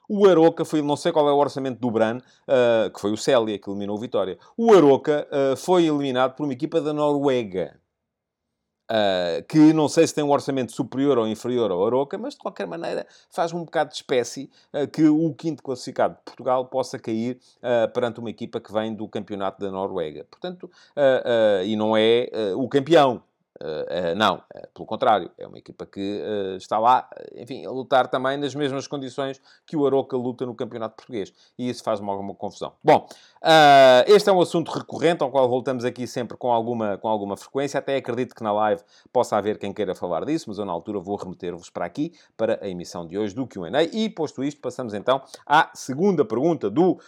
O 0.09 0.29
Aroca 0.29 0.65
foi, 0.65 0.83
não 0.83 0.97
sei 0.97 1.13
qual 1.13 1.29
é 1.29 1.33
o 1.33 1.37
orçamento 1.37 1.79
do 1.79 1.91
Bran, 1.91 2.19
uh, 2.19 2.91
que 2.93 3.01
foi 3.01 3.13
o 3.13 3.17
Célia 3.17 3.57
que 3.59 3.71
eliminou 3.71 3.97
o 3.97 4.01
Vitória. 4.01 4.37
O 4.57 4.75
Aroca 4.75 5.27
foi 5.57 5.87
eliminado 5.87 6.35
por 6.35 6.45
uma 6.45 6.53
equipa 6.53 6.81
da 6.81 6.93
Noruega. 6.93 7.81
Uh, 8.91 9.45
que 9.45 9.73
não 9.73 9.89
sei 9.89 10.05
se 10.05 10.13
tem 10.13 10.25
um 10.25 10.33
orçamento 10.33 10.73
superior 10.73 11.17
ou 11.17 11.29
inferior 11.29 11.71
ao 11.71 11.87
Aroca, 11.87 12.19
mas 12.19 12.35
de 12.35 12.41
qualquer 12.41 12.67
maneira 12.67 13.07
faz 13.31 13.53
um 13.53 13.65
bocado 13.65 13.91
de 13.91 13.97
espécie 13.97 14.51
uh, 14.75 14.89
que 14.89 15.09
o 15.09 15.33
quinto 15.33 15.63
classificado 15.63 16.17
de 16.17 16.23
Portugal 16.25 16.67
possa 16.67 16.99
cair 16.99 17.39
uh, 17.59 17.89
perante 17.93 18.19
uma 18.19 18.31
equipa 18.31 18.61
que 18.61 18.73
vem 18.73 18.93
do 18.93 19.07
campeonato 19.07 19.61
da 19.61 19.71
Noruega. 19.71 20.27
Portanto, 20.29 20.69
e 21.65 21.77
não 21.77 21.97
é 21.97 22.29
o 22.57 22.69
campeão, 22.69 23.23
Uh, 23.63 24.13
uh, 24.13 24.17
não, 24.17 24.37
uh, 24.37 24.69
pelo 24.73 24.87
contrário, 24.87 25.31
é 25.37 25.47
uma 25.47 25.59
equipa 25.59 25.85
que 25.85 26.23
está 26.57 26.79
lá, 26.79 27.09
enfim, 27.37 27.67
a 27.67 27.71
lutar 27.71 28.09
também 28.09 28.39
nas 28.39 28.55
mesmas 28.55 28.87
condições 28.87 29.41
que 29.67 29.77
o 29.77 29.87
Aroca 29.87 30.17
luta 30.17 30.47
no 30.47 30.55
Campeonato 30.55 30.97
Português. 30.97 31.33
E 31.59 31.69
isso 31.69 31.83
faz-me 31.83 32.09
alguma 32.09 32.35
confusão. 32.35 32.73
Bom, 32.83 33.07
este 34.07 34.31
é 34.31 34.33
um 34.33 34.41
assunto 34.41 34.71
recorrente 34.71 35.23
ao 35.23 35.31
qual 35.31 35.49
voltamos 35.49 35.85
aqui 35.85 36.07
sempre 36.07 36.37
com 36.37 36.51
alguma, 36.51 36.97
com 36.97 37.09
alguma 37.09 37.37
frequência. 37.37 37.79
Até 37.79 37.97
acredito 37.97 38.35
que 38.35 38.43
na 38.43 38.53
live 38.53 38.83
possa 39.13 39.37
haver 39.37 39.59
quem 39.59 39.73
queira 39.73 39.95
falar 39.95 40.25
disso, 40.25 40.47
mas 40.49 40.59
eu 40.59 40.65
na 40.65 40.73
altura 40.73 40.99
vou 40.99 41.17
remeter-vos 41.17 41.69
para 41.69 41.85
aqui, 41.85 42.13
para 42.37 42.59
a 42.63 42.69
emissão 42.69 43.07
de 43.07 43.19
hoje 43.19 43.35
do 43.35 43.47
Q&A. 43.47 43.83
E, 43.83 44.09
posto 44.09 44.43
isto, 44.43 44.61
passamos 44.61 44.95
então 44.95 45.21
à 45.47 45.71
segunda 45.75 46.25
pergunta 46.25 46.71
do 46.71 46.99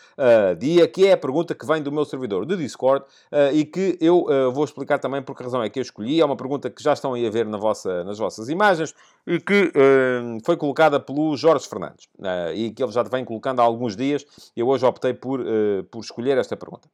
dia, 0.59 0.87
que 0.89 1.07
é 1.07 1.13
a 1.13 1.17
pergunta 1.17 1.55
que 1.55 1.67
vem 1.67 1.83
do 1.83 1.91
meu 1.91 2.05
servidor 2.05 2.45
de 2.45 2.57
Discord 2.57 3.05
e 3.53 3.65
que 3.65 3.97
eu 4.01 4.27
vou 4.53 4.65
explicar 4.65 4.99
também 4.99 5.23
por 5.23 5.37
que 5.37 5.43
razão 5.43 5.63
é 5.63 5.71
que 5.71 5.79
eu 5.79 5.83
escolhi. 5.83 6.21
É 6.21 6.25
uma 6.25 6.37
pergunta 6.43 6.69
que 6.69 6.83
já 6.83 6.93
estão 6.93 7.15
aí 7.15 7.27
a 7.27 7.31
ver 7.31 7.47
na 7.47 7.57
vossa, 7.57 8.05
nas 8.05 8.19
vossas 8.19 8.49
imagens 8.49 8.95
e 9.27 9.41
que 9.41 9.73
uh, 9.75 10.39
foi 10.45 10.57
colocada 10.57 10.99
pelo 10.99 11.37
Jorge 11.37 11.69
Fernandes 11.69 12.07
uh, 12.19 12.53
e 12.55 12.71
que 12.73 12.83
ele 12.83 12.93
já 12.93 13.03
vem 13.05 13.25
colocando 13.25 13.61
há 13.61 13.63
alguns 13.63 13.97
dias. 13.97 14.25
Eu 14.57 14.69
hoje 14.69 14.85
optei 14.85 15.15
por, 15.15 15.41
uh, 15.41 15.85
por 15.91 16.01
escolher 16.01 16.37
esta 16.39 16.57
pergunta. 16.57 16.89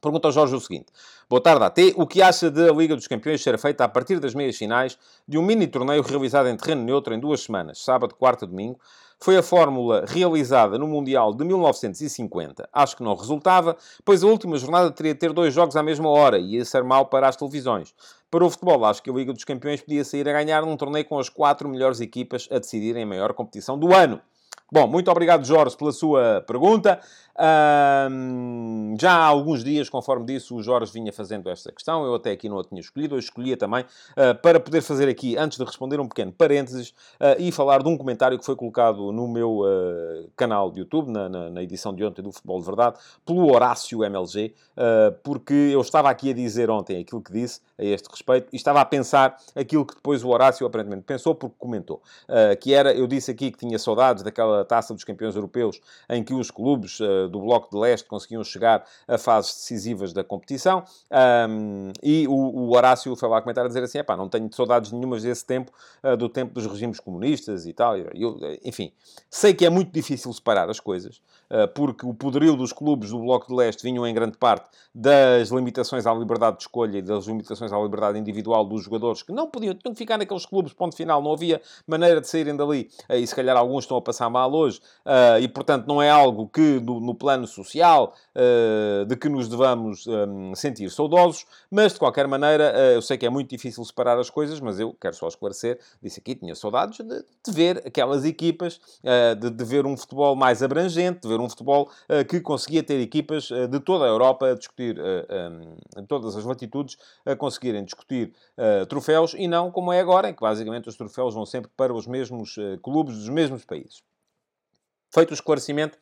Pergunta 0.00 0.28
ao 0.28 0.32
Jorge 0.32 0.54
o 0.54 0.60
seguinte. 0.60 0.86
Boa 1.28 1.42
tarde, 1.42 1.64
AT. 1.64 1.78
O 1.96 2.06
que 2.06 2.22
acha 2.22 2.50
da 2.50 2.72
Liga 2.72 2.96
dos 2.96 3.06
Campeões 3.06 3.42
ser 3.42 3.58
feita 3.58 3.84
a 3.84 3.88
partir 3.88 4.18
das 4.18 4.34
meias 4.34 4.56
finais 4.56 4.98
de 5.28 5.36
um 5.36 5.42
mini 5.42 5.66
torneio 5.66 6.02
realizado 6.02 6.48
em 6.48 6.56
terreno 6.56 6.82
neutro 6.82 7.12
em 7.12 7.20
duas 7.20 7.42
semanas, 7.42 7.84
sábado, 7.84 8.14
quarta 8.14 8.46
e 8.46 8.48
domingo, 8.48 8.80
foi 9.22 9.36
a 9.36 9.42
fórmula 9.42 10.06
realizada 10.08 10.78
no 10.78 10.88
Mundial 10.88 11.34
de 11.34 11.44
1950. 11.44 12.66
Acho 12.72 12.96
que 12.96 13.02
não 13.02 13.14
resultava, 13.14 13.76
pois 14.02 14.24
a 14.24 14.26
última 14.26 14.56
jornada 14.56 14.90
teria 14.90 15.12
de 15.12 15.20
ter 15.20 15.34
dois 15.34 15.52
jogos 15.52 15.76
à 15.76 15.82
mesma 15.82 16.08
hora 16.08 16.38
e 16.38 16.54
ia 16.54 16.64
ser 16.64 16.82
mau 16.82 17.04
para 17.04 17.28
as 17.28 17.36
televisões. 17.36 17.94
Para 18.30 18.44
o 18.44 18.48
futebol, 18.48 18.82
acho 18.86 19.02
que 19.02 19.10
a 19.10 19.12
Liga 19.12 19.34
dos 19.34 19.44
Campeões 19.44 19.82
podia 19.82 20.04
sair 20.04 20.26
a 20.26 20.32
ganhar 20.32 20.62
num 20.62 20.76
torneio 20.76 21.04
com 21.04 21.18
as 21.18 21.28
quatro 21.28 21.68
melhores 21.68 22.00
equipas 22.00 22.48
a 22.50 22.58
decidirem 22.58 23.02
a 23.02 23.06
maior 23.06 23.34
competição 23.34 23.78
do 23.78 23.94
ano. 23.94 24.22
Bom, 24.72 24.86
muito 24.86 25.10
obrigado, 25.10 25.44
Jorge, 25.44 25.76
pela 25.76 25.90
sua 25.90 26.44
pergunta. 26.46 27.00
Um, 27.38 28.96
já 29.00 29.12
há 29.12 29.24
alguns 29.24 29.64
dias, 29.64 29.88
conforme 29.88 30.26
disse, 30.26 30.52
o 30.52 30.62
Jorge 30.62 30.92
vinha 30.92 31.12
fazendo 31.12 31.48
esta 31.48 31.72
questão. 31.72 32.04
Eu 32.04 32.14
até 32.14 32.32
aqui 32.32 32.48
não 32.48 32.58
a 32.58 32.64
tinha 32.64 32.80
escolhido, 32.80 33.14
eu 33.14 33.18
escolhia 33.18 33.56
também 33.56 33.82
uh, 33.82 34.34
para 34.42 34.58
poder 34.60 34.82
fazer 34.82 35.08
aqui, 35.08 35.36
antes 35.36 35.58
de 35.58 35.64
responder, 35.64 36.00
um 36.00 36.08
pequeno 36.08 36.32
parênteses 36.32 36.90
uh, 36.90 37.36
e 37.38 37.50
falar 37.52 37.82
de 37.82 37.88
um 37.88 37.96
comentário 37.96 38.38
que 38.38 38.44
foi 38.44 38.56
colocado 38.56 39.12
no 39.12 39.28
meu 39.28 39.60
uh, 39.60 40.30
canal 40.36 40.70
de 40.70 40.80
YouTube, 40.80 41.10
na, 41.10 41.28
na, 41.28 41.50
na, 41.50 41.62
edição 41.62 41.94
de 41.94 42.04
ontem 42.04 42.22
do 42.22 42.32
Futebol 42.32 42.58
de 42.60 42.66
Verdade, 42.66 42.98
pelo 43.24 43.52
Horácio 43.52 44.04
MLG, 44.04 44.54
porque 45.22 45.52
eu 45.54 45.80
estava 45.80 46.08
aqui 46.10 46.30
a 46.30 46.34
dizer 46.34 46.70
ontem 46.70 46.98
aquilo 46.98 47.20
que 47.20 47.32
disse 47.32 47.60
a 47.78 47.84
este 47.84 48.08
respeito 48.08 48.48
e 48.52 48.56
estava 48.56 48.80
a 48.80 48.84
pensar 48.84 49.36
aquilo 49.54 49.84
que 49.84 49.94
depois 49.94 50.24
o 50.24 50.28
Horácio 50.28 50.66
aparentemente 50.66 51.02
pensou, 51.02 51.34
porque 51.34 51.54
comentou, 51.58 52.00
que 52.60 52.72
era, 52.72 52.94
eu 52.94 53.06
disse 53.06 53.30
aqui 53.30 53.50
que 53.50 53.58
tinha 53.58 53.78
saudades 53.78 54.22
daquela 54.22 54.64
Taça 54.64 54.94
dos 54.94 55.04
Campeões 55.04 55.36
Europeus, 55.36 55.80
em 56.08 56.22
que 56.22 56.32
os 56.32 56.50
clubes 56.50 56.98
do 57.28 57.40
Bloco 57.40 57.70
de 57.70 57.76
Leste 57.76 58.08
conseguiam 58.08 58.42
chegar 58.44 58.84
a 59.06 59.18
fases 59.18 59.54
decisivas 59.54 60.12
da 60.12 60.22
competição. 60.24 60.84
Um, 61.48 61.92
e 62.02 62.26
o, 62.28 62.32
o, 62.32 62.76
Horácio 62.76 63.14
foi 63.16 63.28
lá 63.28 63.40
comentar 63.40 63.64
a 63.64 63.68
dizer 63.68 63.82
assim: 63.82 63.98
não 64.16 64.28
tenho 64.28 64.50
saudades 64.52 64.92
nenhumas 64.92 65.22
desse 65.22 65.44
tempo, 65.44 65.72
do 66.18 66.28
tempo 66.28 66.54
dos 66.54 66.66
regimes 66.66 67.00
comunistas 67.00 67.66
e 67.66 67.72
tal. 67.72 67.96
Eu, 67.96 68.38
enfim, 68.64 68.92
sei 69.28 69.54
que 69.54 69.66
é 69.66 69.70
muito 69.70 69.92
difícil 69.92 70.32
separar 70.32 70.68
as 70.70 70.80
coisas, 70.80 71.20
porque 71.74 72.06
o 72.06 72.14
poderio 72.14 72.56
dos 72.56 72.72
clubes 72.72 73.10
do 73.10 73.18
Bloco 73.18 73.48
de 73.48 73.54
Leste 73.54 73.82
vinham 73.82 74.06
em 74.06 74.14
grande 74.14 74.36
parte 74.36 74.68
das 74.94 75.50
limitações 75.50 76.06
à 76.06 76.14
liberdade 76.14 76.56
de 76.56 76.62
escolha 76.64 76.98
e 76.98 77.02
das 77.02 77.26
limitações 77.26 77.72
à 77.72 77.78
liberdade 77.78 78.18
individual 78.18 78.64
dos 78.64 78.84
jogadores 78.84 79.22
que 79.22 79.32
não 79.32 79.48
podiam, 79.48 79.74
tinham 79.74 79.92
que 79.92 79.98
ficar 79.98 80.18
naqueles 80.18 80.46
clubes, 80.46 80.72
ponto 80.72 80.96
final, 80.96 81.22
não 81.22 81.32
havia 81.32 81.60
maneira 81.86 82.20
de 82.20 82.28
saírem 82.28 82.56
dali, 82.56 82.90
e 83.08 83.26
se 83.26 83.34
calhar 83.34 83.56
alguns 83.56 83.84
estão 83.84 83.96
a 83.96 84.02
passar 84.02 84.28
mal 84.28 84.52
hoje, 84.52 84.80
e 85.40 85.48
portanto 85.48 85.86
não 85.86 86.02
é 86.02 86.10
algo 86.10 86.48
que 86.48 86.80
no, 86.80 87.09
plano 87.14 87.46
social 87.46 88.14
de 89.06 89.16
que 89.16 89.28
nos 89.28 89.48
devamos 89.48 90.04
sentir 90.54 90.90
saudosos, 90.90 91.46
mas 91.70 91.92
de 91.92 91.98
qualquer 91.98 92.26
maneira 92.26 92.72
eu 92.94 93.02
sei 93.02 93.18
que 93.18 93.26
é 93.26 93.30
muito 93.30 93.50
difícil 93.50 93.84
separar 93.84 94.18
as 94.18 94.30
coisas, 94.30 94.60
mas 94.60 94.78
eu 94.78 94.94
quero 95.00 95.14
só 95.14 95.28
esclarecer, 95.28 95.78
disse 96.02 96.20
aqui, 96.20 96.34
tinha 96.34 96.54
saudades 96.54 96.98
de, 96.98 97.24
de 97.44 97.52
ver 97.52 97.82
aquelas 97.86 98.24
equipas, 98.24 98.80
de, 99.38 99.50
de, 99.50 99.64
ver 99.64 99.86
um 99.86 99.96
futebol 99.96 100.34
mais 100.36 100.62
abrangente, 100.62 101.20
de 101.20 101.28
ver 101.28 101.40
um 101.40 101.48
futebol 101.48 101.90
que 102.28 102.40
conseguia 102.40 102.82
ter 102.82 103.00
equipas 103.00 103.48
de 103.48 103.80
toda 103.80 104.04
a 104.04 104.08
Europa 104.08 104.48
a 104.48 104.54
discutir 104.54 104.96
em 105.96 106.06
todas 106.06 106.36
as 106.36 106.44
latitudes 106.44 106.96
a 107.24 107.36
conseguirem 107.36 107.84
discutir 107.84 108.32
troféus 108.88 109.34
e 109.36 109.46
não 109.46 109.70
como 109.70 109.92
é 109.92 110.00
agora, 110.00 110.30
em 110.30 110.34
que 110.34 110.40
basicamente 110.40 110.88
os 110.88 110.96
troféus 110.96 111.34
vão 111.34 111.44
sempre 111.44 111.70
para 111.76 111.92
os 111.92 112.06
mesmos 112.06 112.56
clubes 112.82 113.16
dos 113.16 113.28
mesmos 113.28 113.64
países. 113.64 114.02
Feito 115.12 115.32
o 115.32 115.34
esclarecimento, 115.34 115.98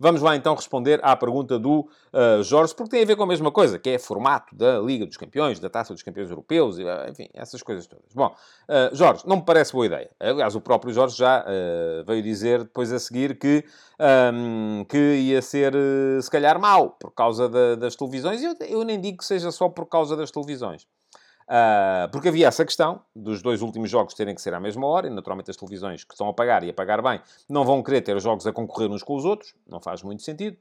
Vamos 0.00 0.22
lá 0.22 0.36
então 0.36 0.54
responder 0.54 1.00
à 1.02 1.16
pergunta 1.16 1.58
do 1.58 1.80
uh, 1.80 2.42
Jorge, 2.44 2.72
porque 2.72 2.90
tem 2.90 3.02
a 3.02 3.06
ver 3.06 3.16
com 3.16 3.24
a 3.24 3.26
mesma 3.26 3.50
coisa, 3.50 3.80
que 3.80 3.90
é 3.90 3.98
formato 3.98 4.54
da 4.54 4.78
Liga 4.78 5.04
dos 5.04 5.16
Campeões, 5.16 5.58
da 5.58 5.68
Taça 5.68 5.92
dos 5.92 6.04
Campeões 6.04 6.30
Europeus, 6.30 6.76
enfim, 7.08 7.28
essas 7.34 7.62
coisas 7.62 7.84
todas. 7.86 8.14
Bom, 8.14 8.26
uh, 8.28 8.94
Jorge, 8.94 9.24
não 9.26 9.36
me 9.36 9.44
parece 9.44 9.72
boa 9.72 9.86
ideia. 9.86 10.08
Aliás, 10.20 10.54
o 10.54 10.60
próprio 10.60 10.92
Jorge 10.92 11.16
já 11.16 11.44
uh, 11.44 12.04
veio 12.06 12.22
dizer 12.22 12.60
depois 12.60 12.92
a 12.92 12.98
seguir 13.00 13.36
que, 13.38 13.64
um, 14.32 14.84
que 14.84 14.96
ia 14.96 15.42
ser, 15.42 15.74
se 16.22 16.30
calhar, 16.30 16.60
mau 16.60 16.90
por 16.90 17.10
causa 17.10 17.48
da, 17.48 17.74
das 17.74 17.96
televisões. 17.96 18.40
Eu, 18.40 18.54
eu 18.68 18.84
nem 18.84 19.00
digo 19.00 19.18
que 19.18 19.24
seja 19.24 19.50
só 19.50 19.68
por 19.68 19.86
causa 19.86 20.16
das 20.16 20.30
televisões. 20.30 20.86
Uh, 21.48 22.06
porque 22.12 22.28
havia 22.28 22.46
essa 22.46 22.62
questão 22.62 23.00
dos 23.16 23.40
dois 23.40 23.62
últimos 23.62 23.88
jogos 23.88 24.12
terem 24.12 24.34
que 24.34 24.42
ser 24.42 24.52
à 24.52 24.60
mesma 24.60 24.86
hora, 24.86 25.06
e 25.06 25.10
naturalmente 25.10 25.50
as 25.50 25.56
televisões 25.56 26.04
que 26.04 26.12
estão 26.12 26.28
a 26.28 26.34
pagar 26.34 26.62
e 26.62 26.68
a 26.68 26.74
pagar 26.74 27.00
bem 27.00 27.22
não 27.48 27.64
vão 27.64 27.82
querer 27.82 28.02
ter 28.02 28.14
os 28.14 28.22
jogos 28.22 28.46
a 28.46 28.52
concorrer 28.52 28.90
uns 28.90 29.02
com 29.02 29.16
os 29.16 29.24
outros, 29.24 29.54
não 29.66 29.80
faz 29.80 30.02
muito 30.02 30.22
sentido. 30.22 30.58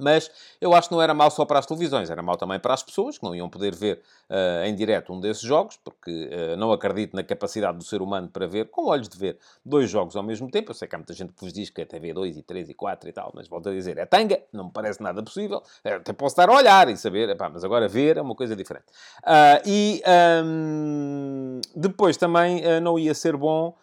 Mas 0.00 0.30
eu 0.60 0.74
acho 0.74 0.88
que 0.88 0.94
não 0.94 1.02
era 1.02 1.14
mal 1.14 1.30
só 1.30 1.44
para 1.44 1.58
as 1.58 1.66
televisões, 1.66 2.10
era 2.10 2.22
mal 2.22 2.36
também 2.36 2.58
para 2.58 2.74
as 2.74 2.82
pessoas 2.82 3.18
que 3.18 3.24
não 3.24 3.34
iam 3.34 3.48
poder 3.48 3.74
ver 3.74 4.00
uh, 4.28 4.64
em 4.64 4.74
direto 4.74 5.12
um 5.12 5.20
desses 5.20 5.42
jogos, 5.42 5.78
porque 5.82 6.10
uh, 6.10 6.56
não 6.56 6.72
acredito 6.72 7.14
na 7.14 7.22
capacidade 7.22 7.78
do 7.78 7.84
ser 7.84 8.02
humano 8.02 8.28
para 8.28 8.46
ver, 8.46 8.70
com 8.70 8.86
olhos 8.86 9.08
de 9.08 9.18
ver, 9.18 9.38
dois 9.64 9.90
jogos 9.90 10.16
ao 10.16 10.22
mesmo 10.22 10.50
tempo. 10.50 10.70
Eu 10.70 10.74
sei 10.74 10.88
que 10.88 10.94
há 10.94 10.98
muita 10.98 11.12
gente 11.12 11.32
que 11.32 11.40
vos 11.40 11.52
diz 11.52 11.70
que 11.70 11.82
é 11.82 11.84
TV 11.84 12.12
2 12.12 12.38
e 12.38 12.42
3 12.42 12.70
e 12.70 12.74
4 12.74 13.08
e 13.08 13.12
tal, 13.12 13.32
mas 13.34 13.48
volto 13.48 13.68
a 13.68 13.72
dizer, 13.72 13.98
é 13.98 14.06
tanga, 14.06 14.40
não 14.52 14.64
me 14.64 14.70
parece 14.72 15.02
nada 15.02 15.22
possível. 15.22 15.62
Eu 15.84 15.96
até 15.96 16.12
posso 16.12 16.32
estar 16.32 16.48
a 16.48 16.54
olhar 16.54 16.88
e 16.88 16.96
saber, 16.96 17.28
epá, 17.28 17.48
mas 17.48 17.64
agora 17.64 17.88
ver 17.88 18.16
é 18.16 18.22
uma 18.22 18.34
coisa 18.34 18.56
diferente. 18.56 18.86
Uh, 19.22 19.62
e 19.66 20.02
um, 20.44 21.60
depois 21.74 22.16
também 22.16 22.62
não 22.80 22.98
ia 22.98 23.14
ser 23.14 23.36
bom 23.36 23.74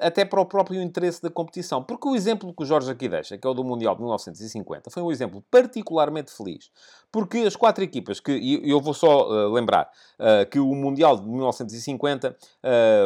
até 0.00 0.24
para 0.24 0.40
o 0.40 0.46
próprio 0.46 0.80
interesse 0.82 1.22
da 1.22 1.30
competição. 1.30 1.82
Porque 1.82 2.08
o 2.08 2.14
exemplo 2.14 2.54
que 2.54 2.62
o 2.62 2.66
Jorge 2.66 2.90
aqui 2.90 3.08
deixa, 3.08 3.36
que 3.36 3.46
é 3.46 3.50
o 3.50 3.54
do 3.54 3.64
Mundial 3.64 3.94
de 3.94 4.02
1950, 4.02 4.90
foi 4.90 5.02
um 5.02 5.10
exemplo 5.10 5.44
particularmente 5.50 6.30
feliz. 6.32 6.70
Porque 7.12 7.38
as 7.38 7.56
quatro 7.56 7.82
equipas 7.82 8.20
que... 8.20 8.32
E 8.32 8.70
eu 8.70 8.80
vou 8.80 8.94
só 8.94 9.28
uh, 9.28 9.52
lembrar 9.52 9.90
uh, 10.18 10.48
que 10.48 10.58
o 10.58 10.74
Mundial 10.74 11.16
de 11.16 11.26
1950 11.26 12.36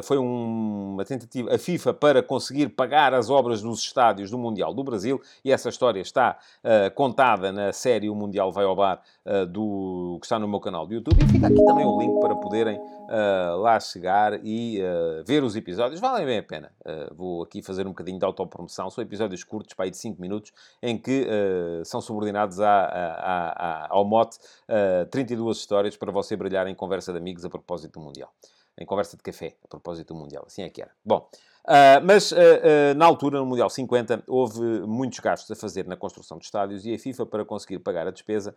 foi 0.02 0.18
um, 0.18 0.94
uma 0.94 1.04
tentativa, 1.04 1.54
a 1.54 1.58
FIFA, 1.58 1.94
para 1.94 2.22
conseguir 2.22 2.68
pagar 2.68 3.14
as 3.14 3.30
obras 3.30 3.62
dos 3.62 3.80
estádios 3.80 4.30
do 4.30 4.38
Mundial 4.38 4.74
do 4.74 4.82
Brasil. 4.82 5.20
E 5.44 5.52
essa 5.52 5.68
história 5.68 6.00
está 6.00 6.38
contada 6.94 7.52
na 7.52 7.72
série 7.72 8.10
O 8.10 8.14
Mundial 8.14 8.52
Vai 8.52 8.64
ao 8.64 8.74
Bar, 8.74 9.00
do, 9.48 10.18
que 10.20 10.26
está 10.26 10.38
no 10.38 10.48
meu 10.48 10.60
canal 10.60 10.86
do 10.86 10.94
YouTube. 10.94 11.22
E 11.22 11.28
fica 11.28 11.46
aqui 11.46 11.64
também 11.64 11.86
o 11.86 11.98
link 11.98 12.20
para 12.20 12.34
poderem 12.34 12.80
lá 13.58 13.78
chegar 13.78 14.40
e 14.44 14.80
ver 15.24 15.42
os 15.44 15.56
episódios. 15.56 16.00
Valem 16.00 16.26
bem 16.26 16.38
a 16.38 16.42
pena. 16.42 16.70
Uh, 16.84 17.14
vou 17.14 17.42
aqui 17.42 17.62
fazer 17.62 17.86
um 17.86 17.90
bocadinho 17.90 18.18
de 18.18 18.24
autopromoção. 18.24 18.90
São 18.90 19.02
episódios 19.02 19.42
curtos, 19.42 19.74
para 19.74 19.86
aí 19.86 19.90
de 19.90 19.96
5 19.96 20.20
minutos, 20.20 20.52
em 20.82 20.98
que 20.98 21.26
uh, 21.26 21.84
são 21.84 22.00
subordinados 22.00 22.60
à, 22.60 22.84
à, 22.84 23.86
à, 23.86 23.93
ao 23.94 24.04
mote 24.04 24.38
uh, 24.68 25.02
eh, 25.02 25.04
32 25.06 25.58
histórias 25.58 25.96
para 25.96 26.10
você 26.10 26.36
brilhar 26.36 26.66
em 26.66 26.74
conversa 26.74 27.12
de 27.12 27.18
amigos 27.18 27.44
a 27.44 27.48
propósito 27.48 28.00
do 28.00 28.00
Mundial. 28.00 28.32
Em 28.76 28.84
conversa 28.84 29.16
de 29.16 29.22
café, 29.22 29.54
a 29.64 29.68
propósito 29.68 30.12
do 30.12 30.18
Mundial. 30.18 30.44
Assim 30.46 30.62
é 30.62 30.68
que 30.68 30.82
era. 30.82 30.90
Bom, 31.04 31.28
Uh, 31.66 31.96
mas 32.04 32.30
uh, 32.30 32.36
na 32.94 33.06
altura, 33.06 33.38
no 33.38 33.46
Mundial 33.46 33.70
50, 33.70 34.24
houve 34.26 34.60
muitos 34.86 35.18
gastos 35.18 35.50
a 35.50 35.58
fazer 35.58 35.86
na 35.86 35.96
construção 35.96 36.36
de 36.36 36.44
estádios 36.44 36.84
e 36.84 36.92
a 36.92 36.98
FIFA, 36.98 37.24
para 37.24 37.42
conseguir 37.42 37.78
pagar 37.78 38.06
a 38.06 38.10
despesa, 38.10 38.54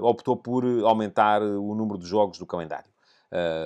optou 0.00 0.36
por 0.36 0.64
aumentar 0.84 1.42
o 1.42 1.74
número 1.74 1.98
de 1.98 2.06
jogos 2.06 2.38
do 2.38 2.46
calendário. 2.46 2.88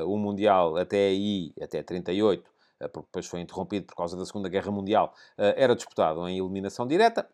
o 0.07 0.17
Mundial 0.17 0.79
até 0.79 1.09
aí, 1.09 1.53
até 1.61 1.83
38, 1.83 2.43
eh, 2.81 2.89
porque 2.89 3.09
depois 3.09 3.27
foi 3.27 3.41
interrompido 3.41 3.85
por 3.85 3.95
causa 3.95 4.17
da 4.17 4.25
Segunda 4.25 4.49
Guerra 4.49 4.71
Mundial, 4.71 5.13
era 5.37 5.77
disputado 5.77 6.27
em 6.27 6.39
eliminação 6.39 6.87
direta. 6.87 7.29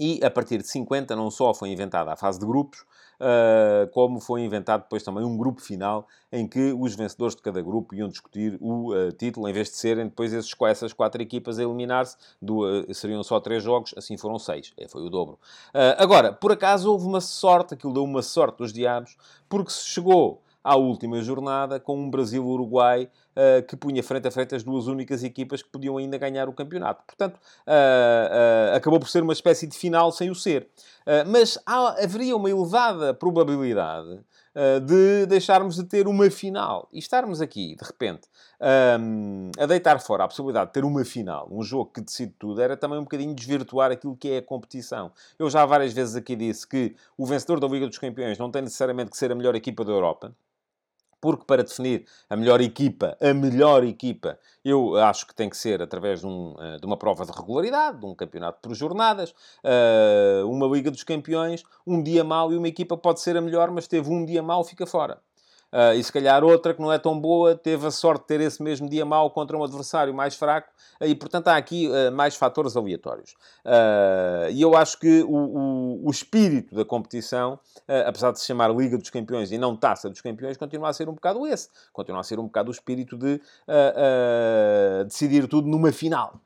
E 0.00 0.18
a 0.24 0.30
partir 0.30 0.56
de 0.56 0.66
50 0.66 1.14
não 1.14 1.30
só 1.30 1.52
foi 1.52 1.68
inventada 1.68 2.10
a 2.10 2.16
fase 2.16 2.40
de 2.40 2.46
grupos, 2.46 2.86
Uh, 3.20 3.86
como 3.90 4.18
foi 4.18 4.40
inventado 4.40 4.84
depois 4.84 5.02
também 5.02 5.22
um 5.22 5.36
grupo 5.36 5.60
final 5.60 6.08
em 6.32 6.48
que 6.48 6.72
os 6.72 6.96
vencedores 6.96 7.36
de 7.36 7.42
cada 7.42 7.60
grupo 7.60 7.94
iam 7.94 8.08
discutir 8.08 8.56
o 8.62 8.94
uh, 8.94 9.12
título, 9.12 9.46
em 9.46 9.52
vez 9.52 9.68
de 9.68 9.76
serem 9.76 10.06
depois 10.06 10.32
esses, 10.32 10.50
essas 10.62 10.94
quatro 10.94 11.20
equipas 11.20 11.58
a 11.58 11.62
eliminar-se, 11.62 12.16
uh, 12.42 12.94
seriam 12.94 13.22
só 13.22 13.38
três 13.38 13.62
jogos, 13.62 13.92
assim 13.94 14.16
foram 14.16 14.38
seis, 14.38 14.72
é, 14.78 14.88
foi 14.88 15.02
o 15.02 15.10
dobro. 15.10 15.38
agora, 15.98 16.32
por 16.32 16.50
acaso 16.50 16.90
houve 16.90 17.04
uma 17.04 17.20
sorte, 17.20 17.74
aquilo 17.74 17.92
deu 17.92 18.04
uma 18.04 18.22
sorte 18.22 18.56
dos 18.56 18.72
diabos, 18.72 19.18
porque 19.50 19.70
se 19.70 19.84
chegou 19.84 20.40
à 20.62 20.76
última 20.76 21.22
jornada 21.22 21.80
com 21.80 21.96
um 21.98 22.10
Brasil-Uruguai 22.10 23.08
uh, 23.36 23.66
que 23.66 23.76
punha 23.76 24.02
frente 24.02 24.28
a 24.28 24.30
frente 24.30 24.54
as 24.54 24.62
duas 24.62 24.86
únicas 24.86 25.22
equipas 25.22 25.62
que 25.62 25.70
podiam 25.70 25.96
ainda 25.96 26.18
ganhar 26.18 26.48
o 26.48 26.52
campeonato. 26.52 27.02
Portanto, 27.06 27.36
uh, 27.36 28.72
uh, 28.72 28.76
acabou 28.76 29.00
por 29.00 29.08
ser 29.08 29.22
uma 29.22 29.32
espécie 29.32 29.66
de 29.66 29.76
final 29.76 30.12
sem 30.12 30.30
o 30.30 30.34
ser. 30.34 30.68
mas 31.26 31.58
há, 31.66 32.02
haveria 32.02 32.36
uma 32.36 32.50
elevada 32.50 33.14
probabilidade 33.14 34.20
de 34.84 35.26
deixarmos 35.26 35.76
de 35.76 35.84
ter 35.84 36.08
uma 36.08 36.28
final 36.28 36.88
e 36.92 36.98
estarmos 36.98 37.40
aqui, 37.40 37.76
de 37.76 37.84
repente, 37.84 38.28
um, 39.00 39.50
a 39.56 39.64
deitar 39.64 40.00
fora 40.00 40.24
a 40.24 40.28
possibilidade 40.28 40.66
de 40.66 40.72
ter 40.72 40.84
uma 40.84 41.04
final, 41.04 41.48
um 41.50 41.62
jogo 41.62 41.92
que 41.92 42.00
decide 42.00 42.34
tudo, 42.36 42.60
era 42.60 42.76
também 42.76 42.98
um 42.98 43.04
bocadinho 43.04 43.32
desvirtuar 43.32 43.92
aquilo 43.92 44.16
que 44.16 44.28
é 44.28 44.38
a 44.38 44.42
competição. 44.42 45.12
Eu 45.38 45.48
já 45.48 45.64
várias 45.64 45.92
vezes 45.92 46.16
aqui 46.16 46.34
disse 46.34 46.66
que 46.66 46.96
o 47.16 47.24
vencedor 47.24 47.60
da 47.60 47.68
Liga 47.68 47.86
dos 47.86 47.98
Campeões 47.98 48.38
não 48.38 48.50
tem 48.50 48.62
necessariamente 48.62 49.12
que 49.12 49.16
ser 49.16 49.30
a 49.30 49.36
melhor 49.36 49.54
equipa 49.54 49.84
da 49.84 49.92
Europa 49.92 50.34
porque 51.20 51.44
para 51.44 51.62
definir 51.62 52.06
a 52.28 52.36
melhor 52.36 52.60
equipa, 52.60 53.16
a 53.20 53.34
melhor 53.34 53.84
equipa, 53.84 54.38
eu 54.64 54.96
acho 54.96 55.26
que 55.26 55.34
tem 55.34 55.48
que 55.48 55.56
ser 55.56 55.82
através 55.82 56.20
de, 56.20 56.26
um, 56.26 56.54
eh, 56.58 56.78
de 56.78 56.86
uma 56.86 56.96
prova 56.96 57.24
de 57.24 57.32
regularidade, 57.32 58.00
de 58.00 58.06
um 58.06 58.14
campeonato 58.14 58.58
por 58.62 58.74
jornadas, 58.74 59.34
eh, 59.62 60.42
uma 60.44 60.66
Liga 60.66 60.90
dos 60.90 61.02
Campeões, 61.02 61.62
um 61.86 62.02
dia 62.02 62.24
mau 62.24 62.52
e 62.52 62.56
uma 62.56 62.68
equipa 62.68 62.96
pode 62.96 63.20
ser 63.20 63.36
a 63.36 63.40
melhor, 63.40 63.70
mas 63.70 63.86
teve 63.86 64.10
um 64.10 64.24
dia 64.24 64.42
mau, 64.42 64.64
fica 64.64 64.86
fora. 64.86 65.20
Uh, 65.72 65.94
e 65.94 66.02
se 66.02 66.12
calhar 66.12 66.42
outra 66.42 66.74
que 66.74 66.80
não 66.80 66.92
é 66.92 66.98
tão 66.98 67.18
boa 67.18 67.54
teve 67.54 67.86
a 67.86 67.92
sorte 67.92 68.22
de 68.22 68.26
ter 68.26 68.40
esse 68.40 68.60
mesmo 68.60 68.88
dia 68.88 69.04
mau 69.04 69.30
contra 69.30 69.56
um 69.56 69.62
adversário 69.62 70.12
mais 70.12 70.34
fraco 70.34 70.68
uh, 71.00 71.04
e, 71.04 71.14
portanto, 71.14 71.46
há 71.46 71.56
aqui 71.56 71.88
uh, 71.88 72.10
mais 72.10 72.34
fatores 72.34 72.76
aleatórios. 72.76 73.36
e 74.52 74.60
eu 74.60 74.76
acho 74.76 74.98
que 74.98 75.22
o, 75.22 75.28
o, 75.28 76.08
o 76.08 76.10
espírito 76.10 76.74
da 76.74 76.84
competição, 76.84 77.58
apesar 78.06 78.32
de 78.32 78.40
se 78.40 78.46
chamar 78.46 78.74
Liga 78.74 78.98
dos 78.98 79.10
Campeões 79.10 79.52
e 79.52 79.58
não 79.58 79.76
Taça 79.76 80.10
dos 80.10 80.20
Campeões, 80.20 80.56
continua 80.56 80.88
a 80.88 80.92
ser 80.92 81.08
um 81.08 81.14
bocado 81.14 81.46
esse. 81.46 81.68
Continua 81.92 82.20
a 82.20 82.24
ser 82.24 82.40
um 82.40 82.44
bocado 82.44 82.70
o 82.70 82.72
espírito 82.72 83.16
de 83.16 83.40
decidir 85.06 85.46
tudo 85.46 85.68
numa 85.68 85.92
final. 85.92 86.40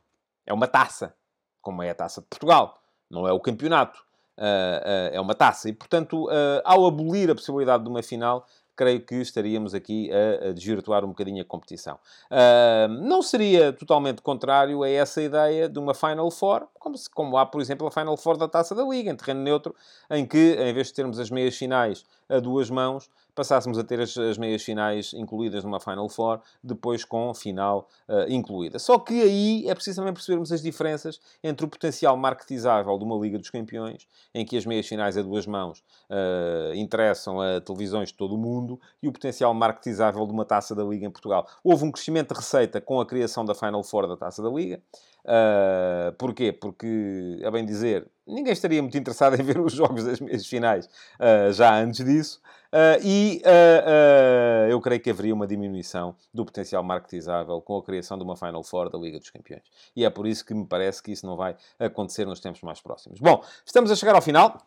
É 0.47 0.53
uma 0.53 0.67
taça, 0.67 1.15
como 1.63 1.83
é 1.83 1.91
a 1.91 1.95
Taça 1.95 2.21
de 2.21 2.27
Portugal. 2.27 2.79
Não 3.11 3.27
é 3.27 3.33
o 3.33 3.41
campeonato. 3.41 4.05
é 4.37 5.21
uma 5.21 5.35
taça. 5.35 5.69
E, 5.69 5.73
portanto, 5.73 6.29
ao 6.65 6.87
abolir 6.87 7.31
a 7.31 7.35
possibilidade 7.35 7.85
de 7.85 7.89
uma 7.89 8.03
final, 8.03 8.47
creio 8.77 9.01
que 9.01 9.17
estaríamos 9.17 9.75
aqui 9.75 10.11
a, 10.13 10.49
a 10.49 10.53
desvirtuar 10.53 11.05
um 11.05 11.09
bocadinho 11.09 11.43
a 11.43 11.45
competição. 11.45 11.99
Uh, 12.31 12.89
não 12.89 13.23
seria 13.23 13.73
totalmente 13.73 14.23
contrário 14.23 14.83
a 14.83 14.89
essa 14.89 15.23
ideia 15.23 15.69
de 15.69 15.79
uma 15.79 15.95
Final 15.95 16.31
Four, 16.31 16.67
como, 16.79 16.97
se, 16.97 17.09
como 17.09 17.37
há, 17.37 17.47
por 17.47 17.61
exemplo, 17.61 17.87
a 17.87 17.91
Final 17.91 18.17
Four 18.17 18.37
da 18.37 18.49
Taça 18.49 18.75
da 18.75 18.85
Liga, 18.85 19.11
em 19.11 19.17
terreno 19.17 19.41
neutro, 19.41 19.75
em 20.11 20.27
que, 20.27 20.57
em 20.59 20.73
vez 20.73 20.89
de 20.89 20.95
termos 20.95 21.19
as 21.19 21.31
meias 21.31 21.57
finais 21.57 22.05
a 22.29 22.39
duas 22.41 22.71
mãos, 22.71 23.11
passássemos 23.35 23.79
a 23.79 23.85
ter 23.85 24.01
as, 24.01 24.17
as 24.17 24.39
meias 24.39 24.63
finais 24.63 25.13
incluídas 25.13 25.65
numa 25.65 25.81
Final 25.81 26.09
Four, 26.09 26.41
depois 26.63 27.05
com 27.05 27.35
final 27.35 27.89
uh, 28.09 28.31
incluída. 28.31 28.79
Só 28.79 28.99
que 28.99 29.21
aí 29.23 29.69
é 29.69 29.75
preciso 29.75 30.01
também 30.01 30.15
percebermos 30.15 30.53
as 30.53 30.63
diferenças 30.63 31.21
entre 31.43 31.67
o 31.67 31.69
potencial 31.69 32.17
marketizável 32.17 32.97
de 32.99 33.05
uma 33.05 33.17
Liga 33.17 33.39
dos 33.39 33.51
Campeões, 33.51 34.07
em 34.35 34.45
que 34.45 34.57
as 34.57 34.65
meias 34.65 34.87
finais 34.87 35.17
a 35.17 35.23
duas 35.23 35.47
mãos 35.47 35.83
uh, 36.11 36.75
interessam 36.75 37.41
a 37.41 37.61
televisões 37.61 38.09
de 38.09 38.15
todo 38.15 38.35
o 38.35 38.39
mundo, 38.39 38.81
e 39.03 39.09
o 39.09 39.13
potencial 39.13 39.53
marketizável 39.53 40.27
de 40.27 40.33
uma 40.33 40.45
Taça 40.45 40.75
da 40.75 40.85
Liga 40.85 41.07
em 41.07 41.11
Portugal. 41.11 41.47
Houve 41.63 41.85
um 41.85 41.91
crescimento 41.91 42.33
de 42.33 42.41
receita 42.41 42.81
com 42.81 43.01
a 43.01 43.07
criação 43.07 43.45
da 43.45 43.55
Final 43.55 43.83
Four 43.83 44.07
da 44.07 44.17
Taça 44.17 44.43
da 44.43 44.49
Liga. 44.49 44.81
Uh, 45.25 46.13
porquê? 46.19 46.53
Porque, 46.53 47.41
a 47.45 47.51
bem 47.51 47.65
dizer, 47.65 48.07
ninguém 48.27 48.53
estaria 48.53 48.81
muito 48.83 48.97
interessado 48.97 49.35
em 49.41 49.43
ver 49.43 49.59
os 49.59 49.73
jogos 49.73 50.05
das 50.05 50.21
meias 50.21 50.47
finais 50.47 50.87
uh, 50.87 51.53
já 51.53 51.75
antes 51.77 52.05
disso. 52.05 52.41
Uh, 52.73 52.99
e 53.05 53.43
uh, 53.47 54.69
eu 54.69 54.81
creio 54.81 55.01
que 55.01 55.09
haveria 55.09 55.33
uma 55.33 55.47
diminuição 55.47 56.17
do 56.33 56.45
potencial 56.45 56.83
marketizável 56.83 57.61
com 57.63 57.79
a 57.79 57.83
criação 57.83 58.19
de 58.19 58.25
uma 58.25 58.37
Final 58.37 58.65
Four 58.65 58.91
da 58.91 58.99
Liga 58.99 59.19
dos 59.19 59.31
Campeões. 59.31 59.63
E 59.95 60.05
é 60.05 60.11
por 60.11 60.27
isso 60.27 60.45
que 60.45 60.53
me 60.53 60.67
parece 60.67 61.03
que 61.03 61.13
isso 61.13 61.25
não 61.25 61.37
vai 61.37 61.57
acontecer 61.79 62.27
nos 62.27 62.41
tempos 62.41 62.63
mais 62.63 62.81
próximos. 62.81 63.21
Bom, 63.21 63.45
estamos 63.65 63.93
a 63.93 63.97
chegar 63.97 64.17
ao 64.17 64.23
final. 64.23 64.61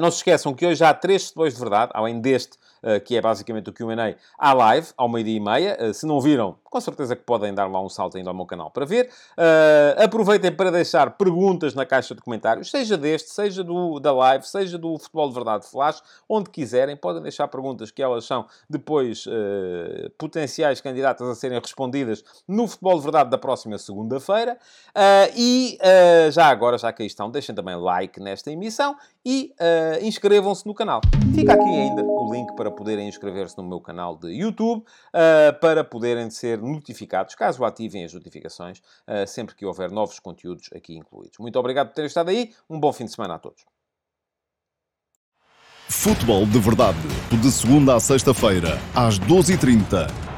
não 0.00 0.10
se 0.10 0.18
esqueçam 0.18 0.54
que 0.54 0.64
hoje 0.64 0.82
há 0.82 0.94
três 0.94 1.28
depois 1.28 1.52
de 1.52 1.60
verdade, 1.60 1.92
além 1.94 2.20
deste 2.20 2.56
que 3.04 3.16
é 3.16 3.20
basicamente 3.20 3.70
o 3.70 3.72
Q&A, 3.72 4.14
à 4.38 4.52
live, 4.52 4.88
ao 4.96 5.08
meio-dia 5.08 5.36
e 5.36 5.40
meia. 5.40 5.76
Eh, 5.78 5.92
se 5.92 6.06
não 6.06 6.20
viram, 6.20 6.56
com 6.64 6.80
certeza 6.80 7.16
que 7.16 7.22
podem 7.22 7.54
dar 7.54 7.66
lá 7.66 7.80
um 7.80 7.88
salto 7.88 8.16
ainda 8.16 8.30
ao 8.30 8.34
meu 8.34 8.46
canal 8.46 8.70
para 8.70 8.84
ver. 8.84 9.10
Eh, 9.36 9.96
aproveitem 10.04 10.52
para 10.52 10.70
deixar 10.70 11.10
perguntas 11.12 11.74
na 11.74 11.86
caixa 11.86 12.14
de 12.14 12.20
comentários, 12.20 12.70
seja 12.70 12.96
deste, 12.96 13.30
seja 13.30 13.62
do, 13.64 13.98
da 14.00 14.12
live, 14.12 14.46
seja 14.46 14.76
do 14.76 14.98
Futebol 14.98 15.28
de 15.28 15.34
Verdade 15.34 15.66
Flash, 15.66 16.02
onde 16.28 16.50
quiserem, 16.50 16.96
podem 16.96 17.22
deixar 17.22 17.48
perguntas 17.48 17.90
que 17.90 18.02
elas 18.02 18.24
são 18.24 18.46
depois 18.68 19.24
potenciais 20.18 20.80
candidatas 20.80 21.28
a 21.28 21.34
serem 21.34 21.58
respondidas 21.58 22.24
no 22.46 22.66
Futebol 22.66 22.96
de 22.96 23.02
Verdade 23.02 23.30
da 23.30 23.38
próxima 23.38 23.78
segunda-feira. 23.78 24.58
e 25.36 25.78
já 26.32 26.46
agora, 26.46 26.76
já 26.78 26.92
que 26.92 27.02
aí 27.02 27.06
estão, 27.06 27.30
deixem 27.30 27.54
também 27.54 27.76
like 27.76 28.20
nesta 28.20 28.50
emissão 28.50 28.96
e 29.24 29.54
inscrevam-se 30.02 30.66
no 30.66 30.74
canal. 30.74 31.00
Fica 31.34 31.54
aqui 31.54 31.68
ainda 31.68 32.02
o 32.02 32.32
link 32.32 32.54
para 32.54 32.70
poderem 32.74 33.08
inscrever-se 33.08 33.56
no 33.56 33.62
meu 33.62 33.80
canal 33.80 34.16
de 34.16 34.28
YouTube, 34.32 34.80
uh, 34.82 35.60
para 35.60 35.82
poderem 35.82 36.28
ser 36.30 36.60
notificados, 36.60 37.34
caso 37.34 37.64
ativem 37.64 38.04
as 38.04 38.12
notificações, 38.12 38.78
uh, 38.78 39.26
sempre 39.26 39.54
que 39.54 39.64
houver 39.64 39.90
novos 39.90 40.18
conteúdos 40.18 40.68
aqui 40.74 40.96
incluídos. 40.96 41.38
Muito 41.38 41.58
obrigado 41.58 41.88
por 41.88 41.94
terem 41.94 42.08
estado 42.08 42.30
aí, 42.30 42.52
um 42.68 42.78
bom 42.78 42.92
fim 42.92 43.04
de 43.04 43.12
semana 43.12 43.34
a 43.34 43.38
todos. 43.38 43.64
Futebol 45.88 46.46
de 46.46 46.58
Verdade, 46.58 46.98
de 47.40 47.52
segunda 47.52 47.94
a 47.94 48.00
sexta-feira, 48.00 48.78
às 48.94 49.18
12h30 49.18 50.33